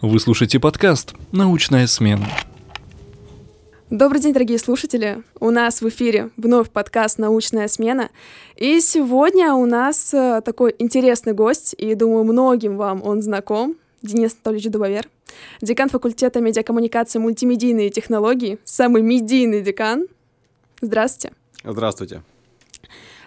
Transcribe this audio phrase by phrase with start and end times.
[0.00, 2.28] Вы слушаете подкаст «Научная смена».
[3.90, 5.24] Добрый день, дорогие слушатели!
[5.40, 8.08] У нас в эфире вновь подкаст «Научная смена».
[8.54, 13.74] И сегодня у нас э, такой интересный гость, и думаю, многим вам он знаком.
[14.00, 15.08] Денис Анатольевич Дубовер,
[15.62, 20.06] декан факультета медиакоммуникации мультимедийные технологии, самый медийный декан.
[20.80, 21.34] Здравствуйте.
[21.64, 22.22] Здравствуйте.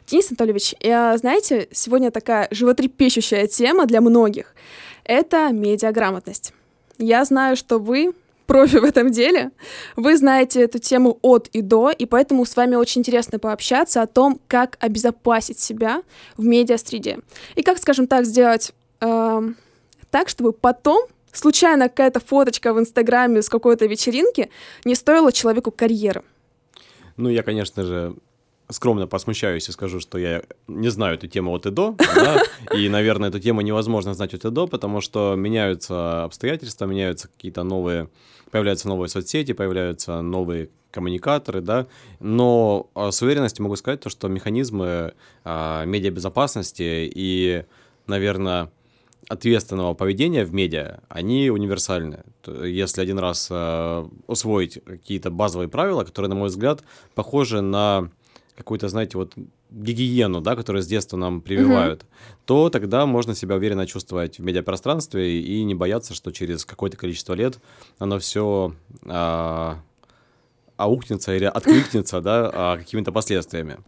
[0.07, 4.55] Денис Анатольевич, э, знаете, сегодня такая животрепещущая тема для многих.
[5.03, 6.54] Это медиаграмотность.
[7.01, 8.14] Я знаю, что вы
[8.46, 9.51] профи в этом деле.
[9.96, 14.07] Вы знаете эту тему от и до, и поэтому с вами очень интересно пообщаться о
[14.07, 16.04] том, как обезопасить себя
[16.37, 17.19] в медиа-среде.
[17.55, 19.41] И как, скажем так, сделать э,
[20.10, 24.49] так, чтобы потом случайно какая-то фоточка в Инстаграме с какой-то вечеринки
[24.86, 26.24] не стоила человеку карьеры.
[27.18, 28.15] Ну, я, конечно же,
[28.71, 32.44] скромно посмущаюсь и скажу, что я не знаю эту тему от и до, да,
[32.75, 37.63] и, наверное, эту тему невозможно знать от и до, потому что меняются обстоятельства, меняются какие-то
[37.63, 38.09] новые,
[38.52, 41.88] появляются новые соцсети, появляются новые коммуникаторы, да,
[42.19, 45.13] но а, с уверенностью могу сказать то, что механизмы
[45.44, 47.63] а, медиабезопасности и,
[48.08, 48.69] наверное,
[49.30, 52.23] ответственного поведения в медиа, они универсальны.
[52.45, 56.83] Если один раз э, усвоить какие-то базовые правила, которые, на мой взгляд,
[57.16, 58.09] похожи на
[58.61, 59.33] какую-то, знаете, вот
[59.69, 62.09] гигиену, да, которую с детства нам прививают, угу.
[62.45, 67.33] то тогда можно себя уверенно чувствовать в медиапространстве и не бояться, что через какое-то количество
[67.33, 67.59] лет
[67.99, 69.79] оно все а,
[70.77, 73.79] аукнется или откликнется, да, а, какими-то последствиями.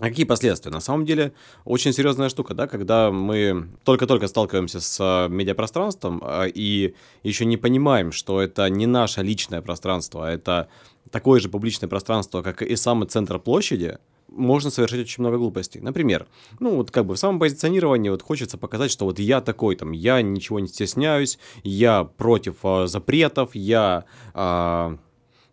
[0.00, 0.72] А какие последствия?
[0.72, 1.32] На самом деле,
[1.66, 7.58] очень серьезная штука, да, когда мы только-только сталкиваемся с а, медиапространством а, и еще не
[7.58, 10.68] понимаем, что это не наше личное пространство, а это
[11.10, 15.80] такое же публичное пространство, как и самый центр площади, можно совершить очень много глупостей.
[15.80, 16.26] Например,
[16.60, 19.92] ну вот как бы в самом позиционировании вот хочется показать, что вот я такой там,
[19.92, 24.96] я ничего не стесняюсь, я против э, запретов, я э,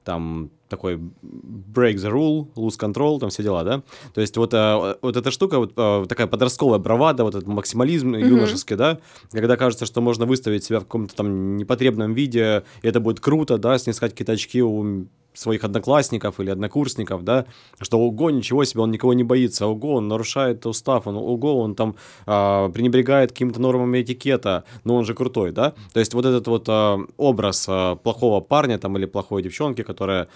[0.04, 3.84] там такой break the rule, lose control, там все дела, да?
[4.14, 8.14] То есть вот, э, вот эта штука, вот э, такая подростковая бравада, вот этот максимализм
[8.14, 8.28] mm-hmm.
[8.28, 9.00] юношеский, да,
[9.32, 13.58] когда кажется, что можно выставить себя в каком-то там непотребном виде, и это будет круто,
[13.58, 17.46] да, снискать какие-то очки у своих одноклассников или однокурсников, да,
[17.80, 21.76] что ого, ничего себе, он никого не боится, ого, он нарушает устав, он, ого, он
[21.76, 26.48] там а, пренебрегает какими-то нормами этикета, но он же крутой, да, то есть вот этот
[26.48, 30.28] вот а, образ а, плохого парня там или плохой девчонки, которая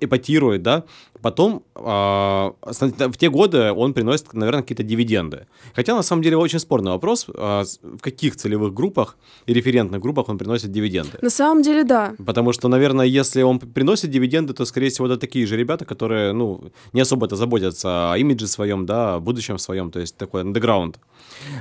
[0.00, 0.84] эпатирует, да,
[1.22, 5.46] потом а, в те годы он приносит, наверное, какие-то дивиденды.
[5.74, 9.16] Хотя на самом деле очень спорный вопрос, а, в каких целевых группах
[9.46, 11.18] и референтных группах он приносит дивиденды.
[11.22, 12.14] На самом деле, да.
[12.24, 15.84] Потому что, наверное, если он приносит дивиденды, легенды, то, скорее всего, это такие же ребята,
[15.84, 16.60] которые, ну,
[16.92, 20.98] не особо это заботятся о имидже своем, да, о будущем своем, то есть такой андеграунд.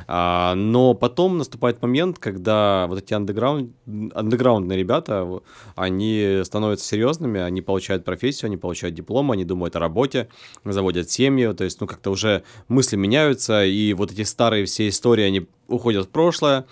[0.07, 3.71] А, но потом наступает момент, когда вот эти андеграунд,
[4.15, 5.27] андеграундные ребята,
[5.75, 10.27] они становятся серьезными, они получают профессию, они получают диплом, они думают о работе,
[10.65, 15.25] заводят семью, то есть, ну, как-то уже мысли меняются, и вот эти старые все истории,
[15.25, 16.65] они уходят в прошлое,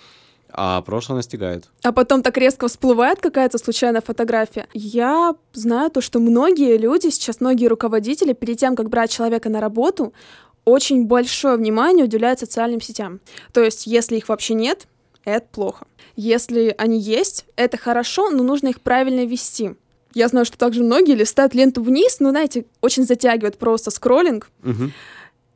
[0.54, 1.66] а прошлое настигает.
[1.84, 4.68] А потом так резко всплывает какая-то случайная фотография.
[4.74, 9.62] Я знаю то, что многие люди, сейчас многие руководители, перед тем, как брать человека на
[9.62, 10.14] работу,
[10.66, 13.20] очень большое внимание уделяют социальным сетям.
[13.52, 14.88] То есть, если их вообще нет,
[15.26, 15.88] это плохо.
[16.16, 19.76] Если они есть, это хорошо, но нужно их правильно вести.
[20.14, 24.50] Я знаю, что также многие листают ленту вниз, но, знаете, очень затягивает просто скроллинг.
[24.64, 24.92] Угу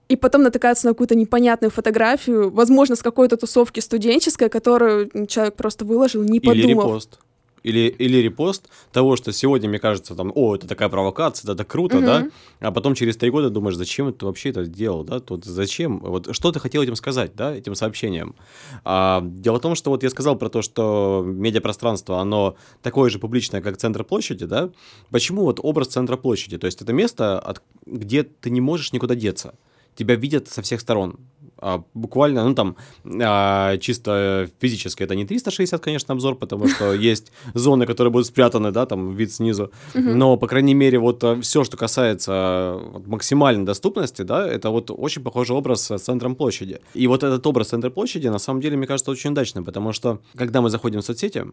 [0.08, 5.86] и потом натыкаться на какую-то непонятную фотографию, возможно, с какой-то тусовки студенческой, которую человек просто
[5.86, 6.66] выложил, не подумав.
[6.66, 7.20] Или репост.
[7.64, 11.98] Или, или репост того, что сегодня мне кажется, там, о, это такая провокация, это круто,
[11.98, 12.06] угу.
[12.06, 12.28] да,
[12.60, 16.36] а потом через три года думаешь, зачем ты вообще это сделал, да, тут зачем, вот
[16.36, 18.36] что ты хотел этим сказать, да, этим сообщением.
[18.84, 23.18] А, дело в том, что вот я сказал про то, что медиапространство, оно такое же
[23.18, 24.70] публичное, как центр площади, да,
[25.10, 29.16] почему вот образ центра площади, то есть это место, от, где ты не можешь никуда
[29.16, 29.56] деться,
[29.96, 31.20] тебя видят со всех сторон.
[31.68, 32.76] А, буквально, ну там,
[33.24, 38.72] а, чисто физически это не 360, конечно, обзор, потому что есть зоны, которые будут спрятаны,
[38.72, 39.72] да, там вид снизу.
[39.96, 45.24] Но, по крайней мере, вот а, все, что касается максимальной доступности, да, это вот очень
[45.24, 46.82] похожий образ с центром площади.
[46.94, 50.20] И вот этот образ центра площади, на самом деле, мне кажется, очень удачным, потому что,
[50.38, 51.46] когда мы заходим в соцсети,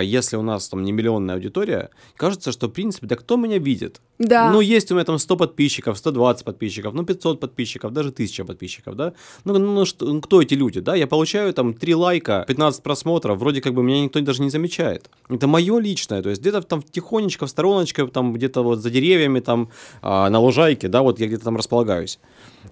[0.00, 4.00] если у нас там не миллионная аудитория, кажется, что, в принципе, да кто меня видит?
[4.20, 4.52] Да.
[4.52, 8.94] Ну, есть у меня там 100 подписчиков, 120 подписчиков, ну, 500 подписчиков, даже 1000 подписчиков,
[8.94, 9.12] да?
[9.44, 10.94] Ну, ну, ну, что, ну, кто эти люди, да?
[10.94, 15.10] Я получаю там 3 лайка, 15 просмотров, вроде как бы меня никто даже не замечает.
[15.28, 19.40] Это мое личное, то есть где-то там тихонечко, в стороночке, там где-то вот за деревьями,
[19.40, 19.68] там
[20.02, 22.18] а, на лужайке, да, вот я где-то там располагаюсь.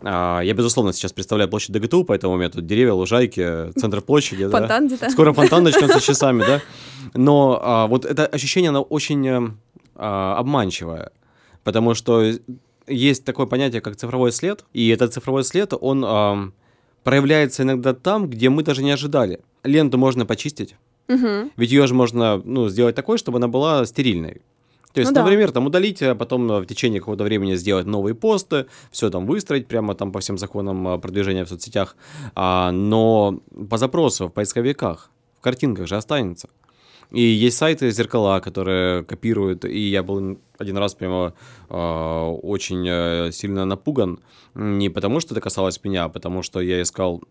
[0.03, 4.49] А, я, безусловно, сейчас представляю площадь ДГТУ, поэтому у меня тут деревья, лужайки, центр площади.
[4.49, 5.11] Фонтан где-то.
[5.11, 6.61] Скоро фонтан начнется часами, да?
[7.15, 9.57] Но а, вот это ощущение, оно очень
[9.95, 11.11] а, обманчивое,
[11.63, 12.25] потому что
[12.87, 16.51] есть такое понятие, как цифровой след, и этот цифровой след, он а,
[17.05, 19.41] проявляется иногда там, где мы даже не ожидали.
[19.63, 20.75] Ленту можно почистить,
[21.09, 21.53] Мгм.
[21.57, 24.43] ведь ее же можно ну, сделать такой, чтобы она была стерильной.
[24.93, 25.23] То есть, Ну да.
[25.23, 29.27] например, там удалить, а потом а, в течение какого-то времени сделать новые посты, все там
[29.27, 31.97] выстроить прямо там по всем законам а, продвижения в соцсетях,
[32.35, 33.41] А, но
[33.71, 36.49] по запросу в поисковиках, в картинках же останется.
[37.11, 41.35] И есть сайты зеркала, которые копируют, и я был один раз прямо
[41.69, 44.19] а, очень э, сильно напуган,
[44.55, 47.23] не потому что это касалось меня, а потому что я искал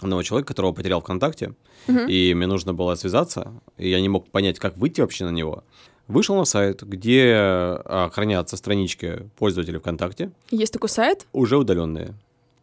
[0.00, 1.54] одного человека, которого потерял ВКонтакте,
[1.88, 5.64] и мне нужно было связаться, и я не мог понять, как выйти вообще на него.
[6.08, 11.26] Вышел на сайт, где а, хранятся странички пользователей ВКонтакте, Есть такой сайт?
[11.32, 12.14] уже удаленные.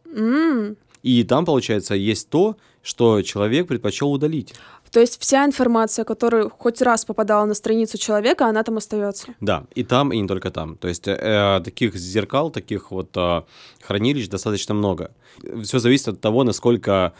[0.05, 0.75] М.
[1.03, 4.53] И там, получается, есть то, что человек предпочел удалить.
[4.91, 9.27] То есть вся информация, которая хоть раз попадала на страницу человека, она там остается.
[9.41, 10.75] Да, и там, и не только там.
[10.77, 13.41] То есть э, таких зеркал, таких вот э,
[13.81, 15.11] хранилищ достаточно много.
[15.63, 17.13] Все зависит от того, насколько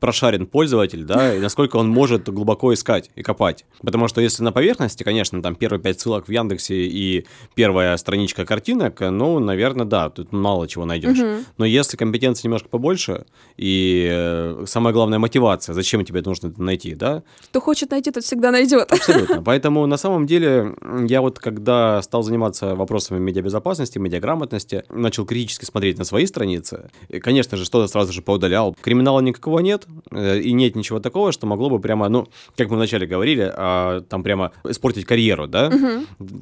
[0.00, 3.64] прошарен пользователь, да, и насколько он может глубоко искать и копать.
[3.82, 8.44] Потому что если на поверхности, конечно, там первые пять ссылок в Яндексе и первая страничка
[8.44, 11.18] картинок, ну, наверное, да, тут мало чего найдешь.
[11.58, 13.24] Но если компетенции немножко побольше,
[13.56, 18.24] и э, самое главное мотивация, зачем тебе это нужно найти, да, Кто хочет найти, тот
[18.24, 18.90] всегда найдет.
[18.92, 19.42] Абсолютно.
[19.44, 20.74] Поэтому на самом деле
[21.08, 26.90] я вот когда стал заниматься вопросами медиабезопасности, медиаграмотности, начал критически смотреть на свои страницы.
[27.08, 28.76] И, конечно же, что-то сразу же поудалял.
[28.80, 32.76] Криминала никакого нет, э, и нет ничего такого, что могло бы прямо, ну, как мы
[32.76, 35.70] вначале говорили, а, там прямо испортить карьеру, да?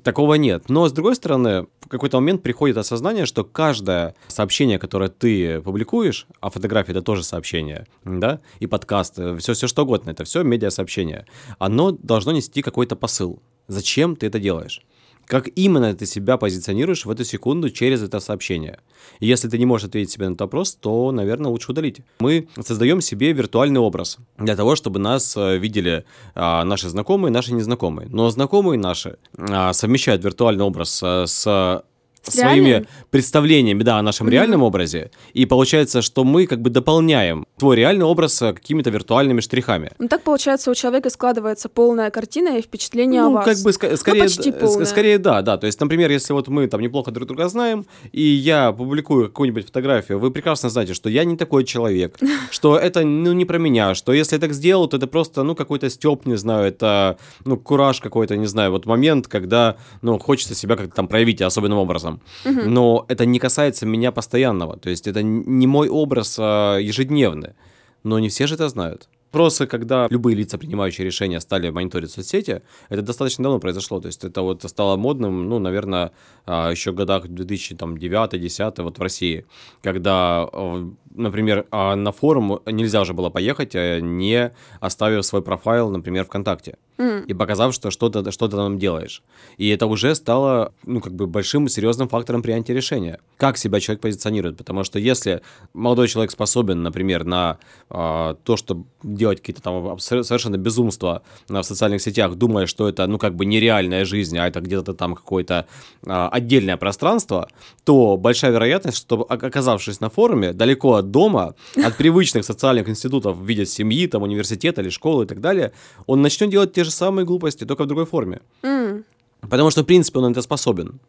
[0.03, 0.69] Такого нет.
[0.69, 6.27] Но, с другой стороны, в какой-то момент приходит осознание, что каждое сообщение, которое ты публикуешь,
[6.41, 11.27] а фотография это тоже сообщение, да, и подкаст, все, все что угодно, это все медиасообщение,
[11.59, 13.43] оно должно нести какой-то посыл.
[13.67, 14.83] Зачем ты это делаешь?
[15.27, 18.79] Как именно ты себя позиционируешь в эту секунду через это сообщение?
[19.21, 22.01] И если ты не можешь ответить себе на этот вопрос, то, наверное, лучше удалить.
[22.21, 26.05] Мы создаем себе виртуальный образ для того, чтобы нас э, видели
[26.35, 28.09] а, наши знакомые, наши незнакомые.
[28.09, 31.85] Но знакомые наши а, совмещают виртуальный образ э, с
[32.31, 32.89] С своими реальным?
[33.11, 38.05] представлениями, да, о нашем реальном образе, и получается, что мы как бы дополняем твой реальный
[38.05, 39.91] образ э, какими-то виртуальными штрихами.
[39.99, 43.45] Ну так получается, у человека складывается полная картина и впечатление о Ну, вас.
[43.45, 44.85] как бы ска- скорее, почти д- полная.
[44.85, 45.57] ск- скорее да, да.
[45.59, 49.67] То есть, например, если вот мы там неплохо друг друга знаем, и я публикую какую-нибудь
[49.67, 52.19] фотографию, вы прекрасно знаете, что я не такой человек,
[52.51, 55.55] что это ну не про меня, что если я так сделал, то это просто ну
[55.55, 60.55] какой-то степ, не знаю, это ну кураж какой-то, не знаю, вот момент, когда ну хочется
[60.55, 62.14] себя как-то там проявить особенным образом.
[62.45, 67.55] Но это не касается меня постоянного, то есть это не мой образ а, ежедневный.
[68.03, 69.09] Но не все же это знают.
[69.35, 73.99] Вопросы, когда любые лица, принимающие решения, стали мониторить соцсети, это достаточно давно произошло.
[73.99, 76.13] То есть это вот стало модным, ну, наверное,
[76.47, 79.45] а, еще в годах 2009-2010 вот в России,
[79.83, 85.91] когда, э, например, а, на форум нельзя уже было поехать, э, не оставив свой профайл,
[85.91, 89.23] например, ВКонтакте И показав, что что-то что там делаешь.
[89.57, 93.19] И это уже стало, ну, как бы большим и серьезным фактором принятия решения.
[93.37, 94.57] Как себя человек позиционирует?
[94.57, 95.43] Потому что если
[95.73, 97.59] молодой человек способен, например, на
[97.91, 103.19] а, то, чтобы делать какие-то там совершенно безумства в социальных сетях, думая, что это, ну,
[103.19, 105.67] как бы нереальная жизнь, а это где-то там какое-то
[106.07, 107.49] а, отдельное пространство,
[107.83, 113.45] то большая вероятность, что оказавшись на форуме, далеко от дома, от привычных социальных институтов в
[113.45, 115.73] виде семьи, там, университета или школы и так далее,
[116.07, 118.41] он начнет делать те же самые глупости, только в другой форме.
[118.63, 119.05] М.
[119.41, 121.01] Потому что, в принципе, он на это способен.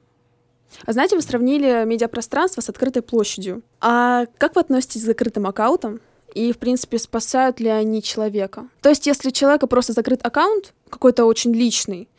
[0.86, 3.62] А знаете, вы сравнили медиапространство с открытой площадью.
[3.80, 6.00] А как вы относитесь к закрытым аккаунтам?
[6.34, 8.68] И, в принципе, спасают ли они человека?
[8.82, 12.10] То есть, если у человека просто закрыт аккаунт, какой-то очень личный,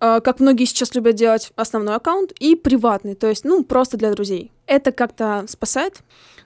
[0.00, 4.10] э, как многие сейчас любят делать, основной аккаунт и приватный, то есть, ну, просто для
[4.12, 4.50] друзей.
[4.66, 6.02] Это как-то спасает?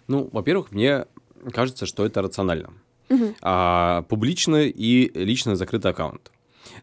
[0.08, 1.06] Ну, во-первых, мне
[1.52, 2.72] кажется, что это рационально.
[3.08, 3.36] Мгм.
[3.42, 6.30] А, публичный и лично закрытый аккаунт.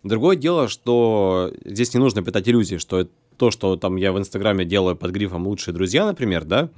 [0.04, 4.66] Другое дело, что здесь не нужно питать иллюзии, что то, что там я в Инстаграме
[4.66, 6.70] делаю под грифом «лучшие друзья», например, да,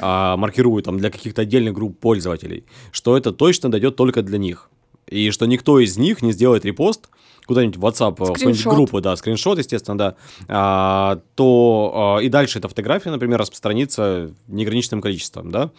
[0.00, 4.70] а, маркирую там для каких-то отдельных групп пользователей, что это точно дойдет только для них.
[5.08, 7.08] И что никто из них не сделает репост
[7.46, 10.14] куда-нибудь в WhatsApp, в какую-нибудь группу, да, скриншот, естественно, да,
[10.48, 15.70] а, то а, и дальше эта фотография, например, распространится неограниченным количеством, да.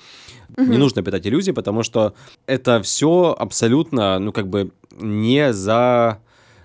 [0.58, 0.66] Угу.
[0.66, 2.14] Не нужно питать иллюзии, потому что
[2.48, 6.20] это все абсолютно, ну, как бы не за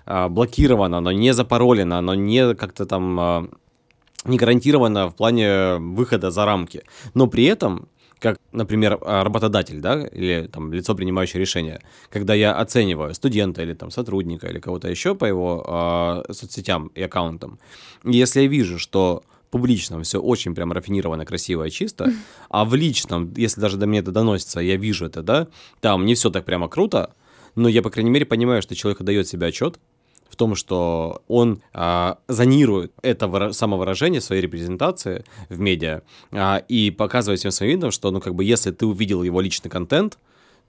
[0.09, 3.49] блокировано, оно не запаролено, оно не как-то там а,
[4.25, 6.83] не гарантировано в плане выхода за рамки.
[7.13, 7.87] Но при этом
[8.19, 13.73] как, например, а, работодатель, да, или там лицо, принимающее решение, когда я оцениваю студента или
[13.73, 17.59] там сотрудника или кого-то еще по его э, соцсетям и аккаунтам,
[18.03, 22.11] если я вижу, что в публичном все очень прям рафинировано, красиво и чисто,
[22.49, 25.47] а в личном, если даже до меня это доносится, я вижу это, да,
[25.79, 27.13] там не все так прямо круто,
[27.55, 29.79] но я, по крайней мере, понимаю, что человек дает себе отчет,
[30.29, 37.39] в том, что он а, зонирует это самовыражение своей репрезентации в медиа а, и показывает
[37.39, 40.17] всем своим видом, что, ну, как бы, если ты увидел его личный контент,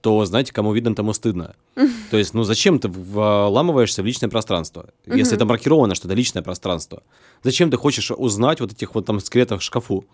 [0.01, 1.55] то, знаете, кому видно, тому стыдно.
[2.11, 6.41] То есть, ну зачем ты вламываешься в личное пространство, если это маркировано, что это личное
[6.41, 7.03] пространство?
[7.43, 10.05] Зачем ты хочешь узнать вот этих вот там скелетов в шкафу?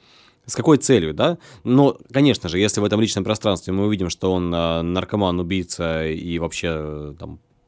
[0.46, 1.38] С какой целью, да?
[1.66, 6.08] Но, конечно же, если в этом личном пространстве мы увидим, что он э, наркоман, убийца
[6.08, 7.14] и вообще э,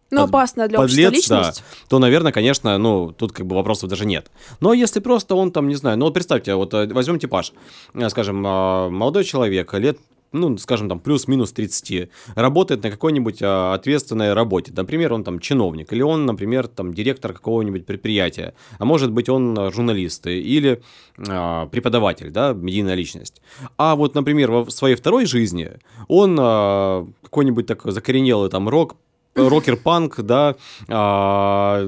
[0.09, 1.59] там ну, опасная для подлец, общества личность.
[1.59, 4.31] Да, то, наверное, конечно, ну, тут как бы вопросов даже нет.
[4.59, 7.53] Но если просто он там, не знаю, ну вот представьте, вот э, возьмем типаж,
[7.93, 9.99] э, скажем, э, молодой человек, лет
[10.31, 14.71] ну, скажем, там, плюс-минус 30, работает на какой-нибудь а, ответственной работе.
[14.75, 19.71] Например, он там чиновник, или он, например, там, директор какого-нибудь предприятия, а может быть, он
[19.71, 20.81] журналист или
[21.17, 23.41] а, преподаватель, да, медийная личность.
[23.77, 25.71] А вот, например, в своей второй жизни
[26.07, 28.97] он а, какой-нибудь такой закоренелый там рок,
[29.47, 30.55] рокер-панк, да,
[30.87, 31.87] а,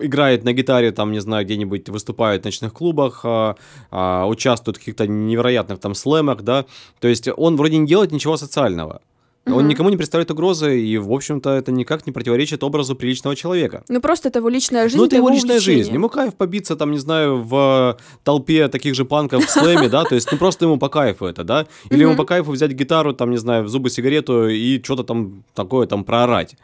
[0.00, 3.56] играет на гитаре, там, не знаю, где-нибудь выступает в ночных клубах, а,
[3.90, 6.66] а, участвует в каких-то невероятных там слэмах, да,
[7.00, 9.00] то есть он вроде не делает ничего социального.
[9.46, 9.62] Он угу.
[9.62, 13.84] никому не представляет угрозы, и, в общем-то, это никак не противоречит образу приличного человека.
[13.88, 15.84] Ну, просто это его личная жизнь, Ну, это его личная увлечение.
[15.84, 15.94] жизнь.
[15.94, 20.16] Ему кайф побиться, там, не знаю, в толпе таких же панков в слэме, да, то
[20.16, 23.30] есть, ну, просто ему по кайфу это, да, или ему по кайфу взять гитару, там,
[23.30, 26.56] не знаю, в зубы сигарету и что-то там такое там проорать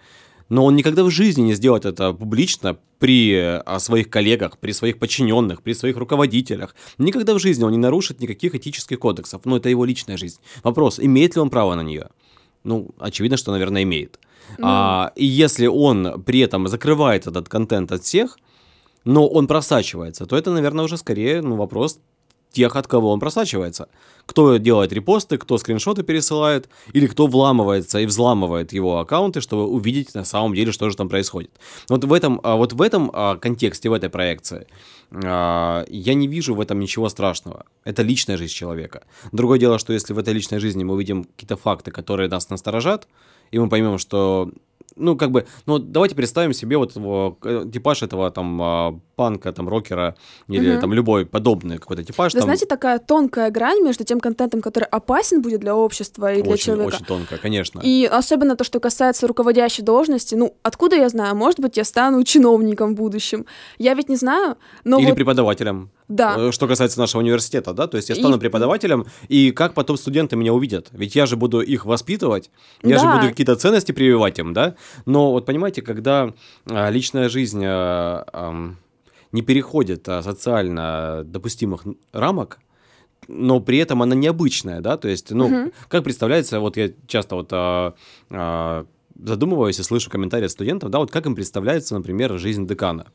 [0.53, 4.99] но он никогда в жизни не сделает это публично при а, своих коллегах, при своих
[4.99, 6.75] подчиненных, при своих руководителях.
[6.99, 10.41] Никогда в жизни он не нарушит никаких этических кодексов, но это его личная жизнь.
[10.63, 12.09] Вопрос, имеет ли он право на нее?
[12.65, 14.19] Ну, очевидно, что, наверное, имеет.
[14.59, 14.67] Ну...
[14.69, 18.37] А, и если он при этом закрывает этот контент от всех,
[19.07, 21.99] но он просачивается, то это, наверное, уже скорее ну, вопрос
[22.53, 23.89] тех, от кого он просачивается.
[24.27, 30.15] Кто делает репосты, кто скриншоты пересылает, или кто вламывается и взламывает его аккаунты, чтобы увидеть
[30.15, 31.51] на самом деле, что же там происходит.
[31.89, 34.67] Вот в этом, а, вот в этом а, контексте, в этой проекции,
[35.13, 37.65] а, я не вижу в этом ничего страшного.
[37.85, 39.03] Это личная жизнь человека.
[39.33, 43.09] Другое дело, что если в этой личной жизни мы увидим какие-то факты, которые нас насторожат,
[43.53, 44.51] и мы поймем, что
[44.97, 49.53] ну, как бы, ну, давайте представим себе вот его, э, типаж этого там а, панка,
[49.53, 50.17] там, рокера
[50.49, 50.81] или угу.
[50.81, 52.35] там любой подобный какой-то типаж.
[52.35, 52.47] Вы там...
[52.47, 56.57] знаете, такая тонкая грань между тем контентом, который опасен будет для общества и очень, для
[56.57, 56.95] человека.
[56.95, 57.81] Очень тонкая, конечно.
[57.83, 62.23] И особенно то, что касается руководящей должности, ну, откуда я знаю, может быть, я стану
[62.25, 63.47] чиновником в будущем.
[63.79, 65.17] Я ведь не знаю, но Или вот...
[65.17, 65.91] преподавателем.
[66.13, 66.37] Да.
[66.39, 68.41] Э, что касается нашего университета, да, то есть я стану и...
[68.41, 70.89] преподавателем, и как потом студенты меня увидят?
[70.93, 72.51] Ведь я же буду их воспитывать,
[72.83, 72.99] я да.
[72.99, 74.75] же буду какие-то ценности прививать им, да?
[75.07, 76.35] Но вот понимаете, когда
[76.67, 78.75] а, личная жизнь а,
[79.33, 82.59] не переходит а, социально допустимых рамок,
[83.29, 85.73] но при этом она необычная, да, то есть, ну, угу.
[85.89, 87.95] как представляется, вот я часто вот а,
[88.31, 88.85] а,
[89.19, 93.07] задумываюсь и слышу комментарии от студентов, да, вот как им представляется, например, жизнь декана.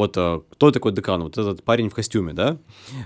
[0.00, 1.22] Вот а, кто такой декан?
[1.22, 2.56] Вот этот парень в костюме, да?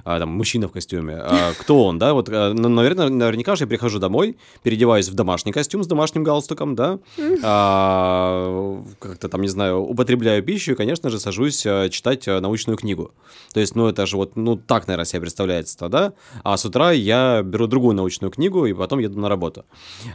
[0.05, 1.17] А, там, мужчина в костюме.
[1.17, 2.15] А, кто он, да?
[2.15, 6.77] Вот, а, наверное, наверняка же я прихожу домой, переодеваюсь в домашний костюм с домашним галстуком,
[6.77, 7.01] да?
[7.43, 13.11] А, как-то там, не знаю, употребляю пищу и, конечно же, сажусь а, читать научную книгу.
[13.53, 16.13] То есть, ну, это же вот, ну, так, наверное, себе представляется, да?
[16.45, 19.65] А с утра я беру другую научную книгу и потом еду на работу.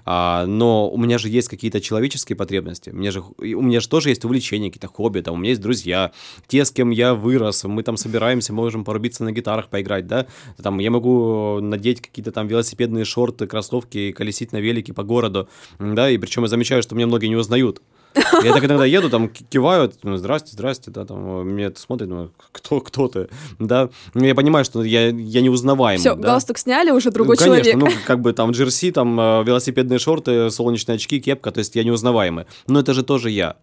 [0.06, 2.90] А, но у меня же есть какие-то человеческие потребности.
[2.92, 5.62] У меня же, у меня же тоже есть увлечения, какие-то хобби, там, у меня есть
[5.62, 6.14] друзья,
[6.48, 10.26] те, с кем я вырос, мы там собираемся, можем порубиться на гитарах, поиграть, да,
[10.62, 15.50] там я могу надеть какие-то там велосипедные шорты, кроссовки, колесить на велике по городу,
[15.80, 17.82] да, и причем я замечаю, что меня многие не узнают,
[18.44, 22.82] я так иногда еду, там киваю, ну, здрасте, здрасте, да, там мне смотрят, ну, кто,
[22.82, 23.90] кто ты, да.
[24.14, 26.00] Ну, я понимаю, что я, я неузнаваем.
[26.00, 26.30] Все, да?
[26.30, 27.96] галстук сняли, уже другой ну, конечно, человек.
[27.96, 31.84] ну, как бы там джерси, там э, велосипедные шорты, солнечные очки, кепка, то есть я
[31.84, 32.46] неузнаваемый.
[32.68, 33.58] Но это же тоже я.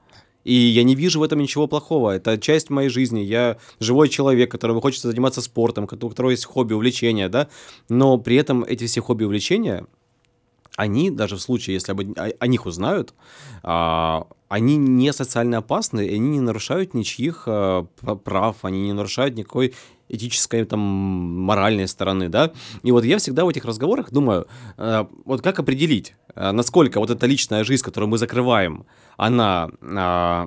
[0.46, 2.12] И я не вижу в этом ничего плохого.
[2.12, 3.18] Это часть моей жизни.
[3.18, 7.48] Я живой человек, которому хочется заниматься спортом, у которого есть хобби, увлечения, да.
[7.88, 9.84] Но при этом эти все хобби, увлечения,
[10.76, 13.12] они, даже в случае, если об, о, о них узнают,
[13.64, 17.84] а, они не социально опасны, и они не нарушают ничьих э,
[18.24, 19.74] прав, они не нарушают никакой
[20.08, 22.52] этической, там, моральной стороны, да.
[22.82, 24.46] И вот я всегда в этих разговорах думаю,
[24.78, 28.86] э, вот как определить, э, насколько вот эта личная жизнь, которую мы закрываем,
[29.16, 30.46] она э,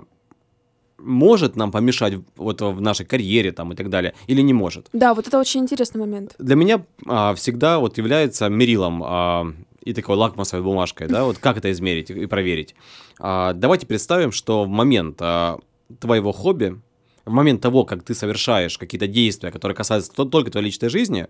[1.02, 4.88] может нам помешать вот в нашей карьере там и так далее, или не может.
[4.94, 6.36] Да, вот это очень интересный момент.
[6.40, 11.58] Для меня а, всегда вот является мерилом а, и такой лакмусовой бумажкой, да, вот как
[11.58, 12.76] это измерить и проверить.
[13.20, 15.60] А, давайте представим, что в момент а,
[16.00, 16.80] твоего хобби,
[17.26, 21.28] в момент того, как ты совершаешь какие-то действия, которые касаются только твоей личной жизни,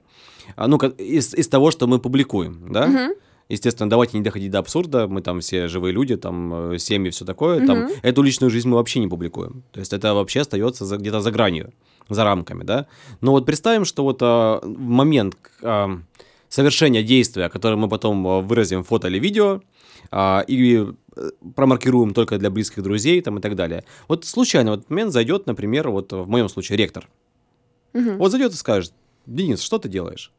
[0.55, 3.15] а, ну, из, из того, что мы публикуем, да, угу.
[3.49, 7.25] Естественно, давайте не доходить до абсурда, мы там все живые люди, там э, семьи, все
[7.25, 7.65] такое, угу.
[7.65, 9.63] там эту личную жизнь мы вообще не публикуем.
[9.71, 11.73] То есть это вообще остается где-то за гранью,
[12.09, 12.85] за рамками, да.
[13.21, 15.99] Но вот представим, что вот а, в момент а,
[16.49, 19.61] совершения действия, которое мы потом а, выразим фото или видео,
[20.11, 23.85] а, и э, промаркируем только для близких друзей там, и так далее.
[24.07, 27.07] Вот случайно в этот момент зайдет, например, вот в моем случае ректор.
[27.93, 28.13] Угу.
[28.17, 28.93] Вот зайдет и скажет,
[29.25, 30.31] Денис, что ты делаешь?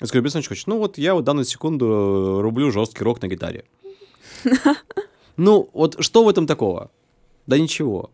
[0.00, 3.64] Я скажу, Александр Николаевич, ну вот я в данную секунду рублю жесткий рок на гитаре.
[5.38, 6.90] Ну, вот что в этом такого?
[7.46, 8.10] Да ничего.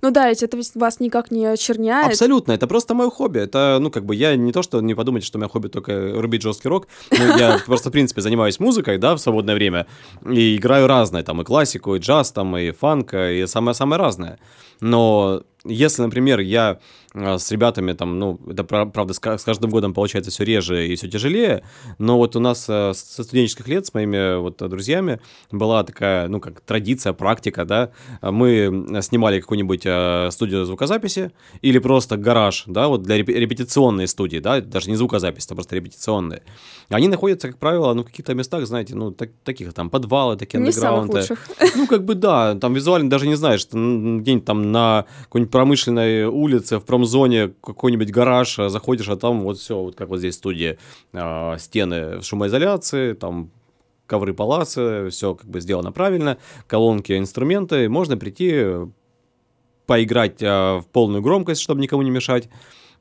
[0.00, 2.08] Ну да, ведь это ведь вас никак не очерняет.
[2.08, 3.40] Абсолютно, это просто мое хобби.
[3.40, 6.42] Это, ну, как бы, я не то, что не подумайте, что меня хобби только рубить
[6.42, 6.88] жесткий рок.
[7.10, 9.86] но я просто, в принципе, занимаюсь музыкой, да, в свободное время.
[10.28, 14.38] И играю разное, там, и классику, и джаз, там, и фанк, и самое-самое разное.
[14.80, 16.78] Но если, например, я
[17.14, 21.08] а, с ребятами там, ну, это правда с каждым годом получается все реже и все
[21.08, 21.62] тяжелее,
[21.98, 26.40] но вот у нас э, со студенческих лет с моими вот друзьями была такая, ну,
[26.40, 27.90] как традиция, практика, да,
[28.20, 31.30] мы снимали какую-нибудь студию звукозаписи
[31.62, 36.42] или просто гараж, да, вот для репетиционной студии, да, даже не звукозапись, это просто репетиционные.
[36.88, 40.58] Они находятся, как правило, ну, в каких-то местах, знаете, ну, так, таких там подвалы, такие
[40.58, 41.22] андеграунды.
[41.76, 46.24] Ну, как бы да, там визуально даже не знаешь, что где-нибудь там на какой-нибудь промышленной
[46.24, 50.34] улице, в промзоне какой-нибудь гараж, а заходишь, а там вот все, вот как вот здесь
[50.34, 50.78] в студии,
[51.12, 53.52] э, стены шумоизоляции, там
[54.08, 58.64] ковры паласы, все как бы сделано правильно, колонки, инструменты, можно прийти
[59.86, 62.48] поиграть э, в полную громкость, чтобы никому не мешать.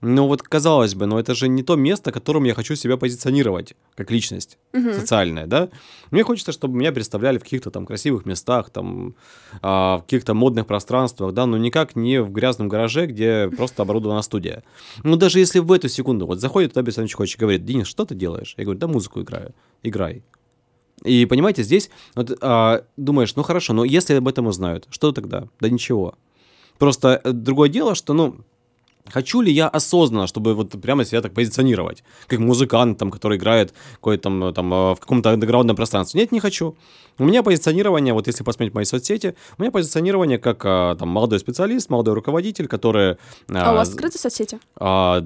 [0.05, 3.73] Ну вот казалось бы, но это же не то место, которым я хочу себя позиционировать
[3.95, 4.91] как личность угу.
[4.91, 5.69] социальная, да?
[6.11, 9.15] Мне хочется, чтобы меня представляли в каких-то там красивых местах, там
[9.61, 14.21] а, в каких-то модных пространствах, да, но никак не в грязном гараже, где просто оборудована
[14.21, 14.63] студия.
[15.03, 18.05] Ну даже если в эту секунду вот заходит туда Александр Чехович и говорит, Денис, что
[18.05, 18.55] ты делаешь?
[18.57, 20.21] Я говорю, да музыку играю, играй.
[21.05, 25.47] И понимаете, здесь вот, а, думаешь, ну хорошо, но если об этом узнают, что тогда?
[25.61, 26.15] Да ничего.
[26.77, 28.37] Просто э, другое дело, что, ну,
[29.09, 33.73] Хочу ли я осознанно, чтобы вот прямо себя так позиционировать, как музыкант, там, который играет
[33.95, 36.21] какой-то там, там э, в каком-то андеграундном пространстве?
[36.21, 36.75] Нет, не хочу.
[37.17, 41.39] У меня позиционирование, вот если посмотреть мои соцсети, у меня позиционирование как э, там молодой
[41.39, 43.17] специалист, молодой руководитель, который...
[43.49, 44.59] А, а у вас открыты соцсети?
[44.77, 45.25] А,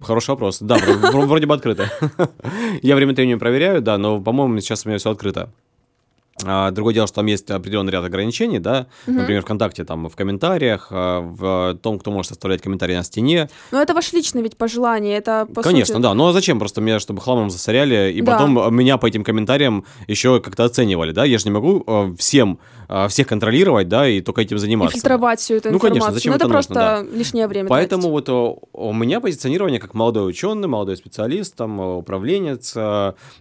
[0.00, 0.58] Хороший вопрос.
[0.60, 0.76] Да,
[1.12, 1.90] вроде бы открыто.
[2.82, 5.50] Я время от времени проверяю, да, но, по-моему, сейчас у меня все открыто.
[6.44, 9.18] А, другое дело, что там есть определенный ряд ограничений, да, угу.
[9.18, 13.48] например, ВКонтакте, там, в комментариях, а, в том, кто может оставлять комментарии на стене.
[13.72, 16.02] Но это ваше личное ведь пожелание, это по Конечно, сути...
[16.02, 18.32] да, но зачем просто меня, чтобы хламом засоряли, и да.
[18.32, 22.58] потом меня по этим комментариям еще как-то оценивали, да, я же не могу а, всем
[23.08, 24.96] всех контролировать, да, и только этим заниматься.
[24.96, 25.72] И фильтровать всю эту информацию.
[25.72, 27.18] Ну, конечно, зачем Но это, это просто нужно, да.
[27.18, 27.68] лишнее время.
[27.68, 28.28] Поэтому тратить.
[28.28, 32.76] вот у меня позиционирование как молодой ученый, молодой специалист, там, управленец,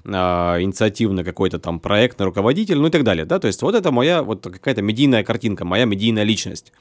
[0.05, 4.21] инициативный какой-то там проектный руководитель, ну и так далее, да, то есть вот это моя
[4.23, 6.73] вот какая-то медийная картинка, моя медийная личность.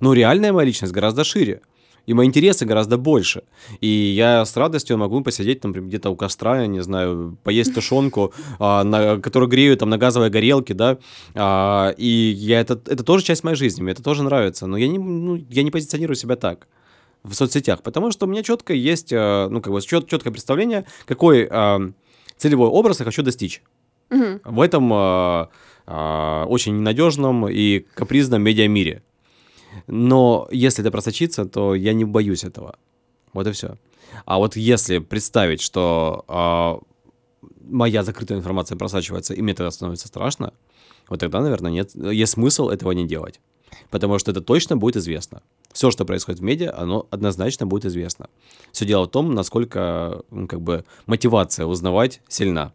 [0.00, 1.60] Но реальная моя личность гораздо шире.
[2.06, 3.42] И мои интересы гораздо больше.
[3.80, 8.32] И я с радостью могу посидеть, например, где-то у костра, я не знаю, поесть тушенку,
[8.60, 10.98] а, на, которую грею там на газовой горелке, да.
[11.34, 14.66] А, и я, это, это тоже часть моей жизни, мне это тоже нравится.
[14.66, 16.68] Но я не, ну, я не позиционирую себя так
[17.24, 20.84] в соцсетях, потому что у меня четко есть, а, ну, как бы чет, четкое представление,
[21.06, 21.90] какой а,
[22.36, 23.62] целевой образ я хочу достичь.
[24.10, 24.40] Угу.
[24.44, 25.48] В этом а,
[25.86, 29.02] а, очень ненадежном и капризном медиамире.
[29.86, 32.76] Но если это просочится, то я не боюсь этого.
[33.32, 33.76] Вот и все.
[34.24, 36.78] А вот если представить, что а,
[37.60, 40.52] моя закрытая информация просачивается, и мне тогда становится страшно,
[41.08, 43.40] вот тогда, наверное, нет, есть смысл этого не делать.
[43.90, 45.42] Потому что это точно будет известно.
[45.72, 48.28] Все, что происходит в медиа, оно однозначно будет известно.
[48.72, 52.72] Все дело в том, насколько ну, как бы, мотивация узнавать сильна.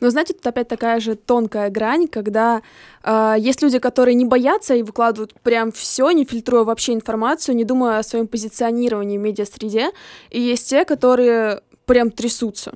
[0.00, 2.62] Но знаете, тут опять такая же тонкая грань, когда
[3.02, 7.64] э, есть люди, которые не боятся и выкладывают прям все, не фильтруя вообще информацию, не
[7.64, 9.90] думая о своем позиционировании в медиа-среде,
[10.30, 12.72] и есть те, которые прям трясутся.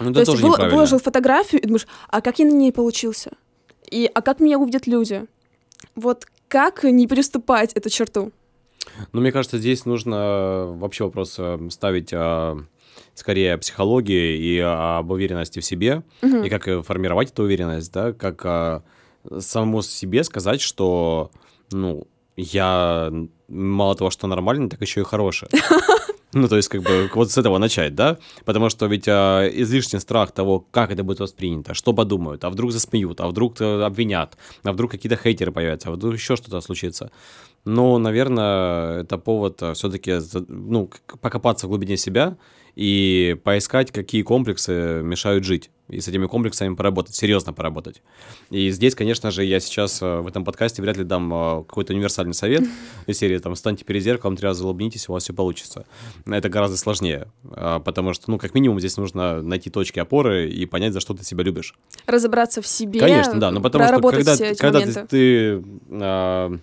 [0.00, 3.32] Ну, То есть вы, выложил фотографию и думаешь, а как я на ней получился?
[3.90, 5.26] И, а как меня увидят люди?
[5.94, 8.32] Вот как не переступать эту черту?
[9.12, 12.58] Ну, мне кажется, здесь нужно вообще вопрос э, ставить а,
[13.14, 16.44] скорее о психологии и об уверенности в себе, Мгм.
[16.44, 18.82] и как э, формировать эту уверенность, да, как а,
[19.38, 21.30] самому себе сказать, что,
[21.70, 23.12] ну, я
[23.48, 25.48] мало того, что нормальный, так еще и хороший.
[26.34, 28.16] Ну, то есть, как бы, вот с этого начать, да?
[28.46, 32.72] Потому что ведь а, излишний страх того, как это будет воспринято, что подумают, а вдруг
[32.72, 37.10] засмеют, а вдруг э, обвинят, а вдруг какие-то хейтеры появятся, а вдруг еще что-то случится.
[37.64, 42.36] Но, наверное, это повод все-таки, ну, покопаться в глубине себя
[42.74, 45.70] и поискать, какие комплексы мешают жить.
[45.88, 48.02] И с этими комплексами поработать, серьезно поработать.
[48.48, 51.92] И здесь, конечно же, я сейчас э, в этом подкасте вряд ли дам э, какой-то
[51.92, 52.62] универсальный совет
[53.06, 55.84] из серии там «Встаньте перед зеркалом, три раза улыбнитесь, у вас все получится».
[56.24, 60.94] Это гораздо сложнее, потому что, ну, как минимум, здесь нужно найти точки опоры и понять,
[60.94, 61.74] за что ты себя любишь.
[62.06, 66.60] Разобраться в себе, Конечно, да, но потому что когда, когда ты, ты,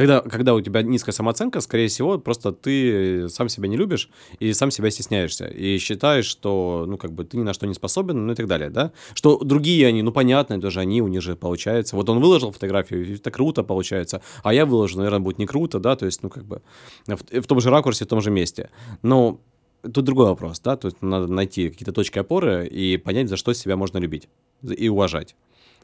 [0.00, 4.08] когда, когда у тебя низкая самооценка, скорее всего, просто ты сам себя не любишь
[4.38, 7.74] и сам себя стесняешься и считаешь, что, ну, как бы ты ни на что не
[7.74, 8.92] способен, ну и так далее, да?
[9.12, 11.96] Что другие они, ну, понятно, тоже они, у них же получается.
[11.96, 15.96] Вот он выложил фотографию, это круто получается, а я выложу, наверное, будет не круто, да,
[15.96, 16.62] то есть, ну, как бы
[17.06, 18.70] в, в том же ракурсе, в том же месте.
[19.02, 19.38] Но
[19.82, 23.52] тут другой вопрос, да, то есть надо найти какие-то точки опоры и понять, за что
[23.52, 24.30] себя можно любить
[24.62, 25.36] и уважать.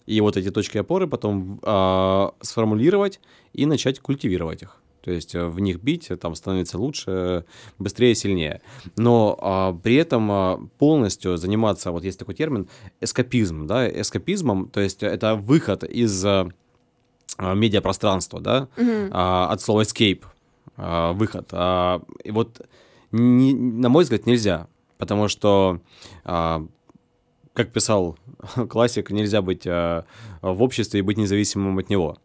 [0.07, 3.21] И вот эти точки опоры потом а, сформулировать
[3.53, 4.77] и начать культивировать их.
[5.03, 7.45] То есть э, в них бить, э, там становится лучше,
[7.79, 8.61] быстрее, сильнее.
[8.97, 12.69] Но а, при этом а, полностью заниматься, вот есть такой термин,
[13.01, 16.49] эскапизм, да, эскапизмом, то есть это выход из а,
[17.39, 19.11] медиапространства, да, Мгм.
[19.13, 20.23] а, от слова escape,
[20.77, 21.49] а, выход.
[21.53, 22.61] А, и вот,
[23.13, 24.67] не- на мой взгляд, нельзя,
[24.99, 25.81] потому что,
[26.25, 26.67] а,
[27.57, 28.19] как писал
[28.69, 30.05] классик, нельзя быть а,
[30.43, 32.19] в обществе и быть независимым от него.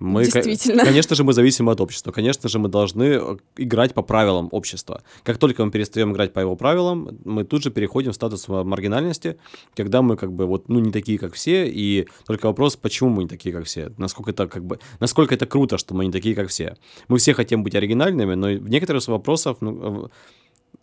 [0.00, 0.84] Мы, Действительно.
[0.84, 2.10] конечно же, мы зависимы от общества.
[2.10, 5.02] Конечно же, мы должны э, играть по правилам общества.
[5.22, 8.64] Как только мы перестаем играть по его правилам, мы тут же переходим в статус э,
[8.64, 9.38] маргинальности,
[9.76, 13.22] когда мы как бы вот, ну, не такие, как все, и только вопрос, почему мы
[13.22, 16.34] не такие, как все, насколько это как бы, насколько это круто, что мы не такие,
[16.34, 16.76] как все.
[17.06, 20.08] Мы все хотим быть оригинальными, но в некоторых вопросах, ну, э,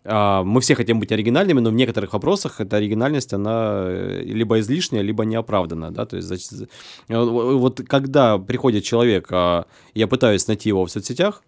[0.03, 5.03] мы все хотим быть оригинальными, но в некоторых вопросах эта оригинальность, она э, либо излишняя,
[5.03, 6.67] либо неоправданная, да, то есть зач-
[7.07, 11.43] э, вот когда приходит человек, а, я пытаюсь найти его в соцсетях,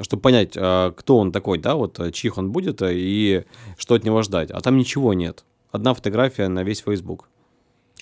[0.00, 3.44] чтобы понять, а, кто он такой, да, вот а, чьих он будет а, и
[3.76, 5.44] что от него ждать, а там ничего нет.
[5.70, 7.28] Одна фотография на весь Facebook.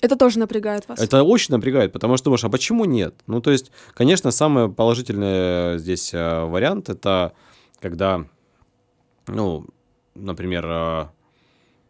[0.01, 0.99] Это тоже напрягает вас.
[0.99, 3.15] Это очень напрягает, потому что думаешь, а почему нет?
[3.27, 7.33] Ну, то есть, конечно, самый положительный здесь э, вариант это
[7.79, 8.25] когда,
[9.27, 9.65] ну,
[10.15, 11.05] например, э,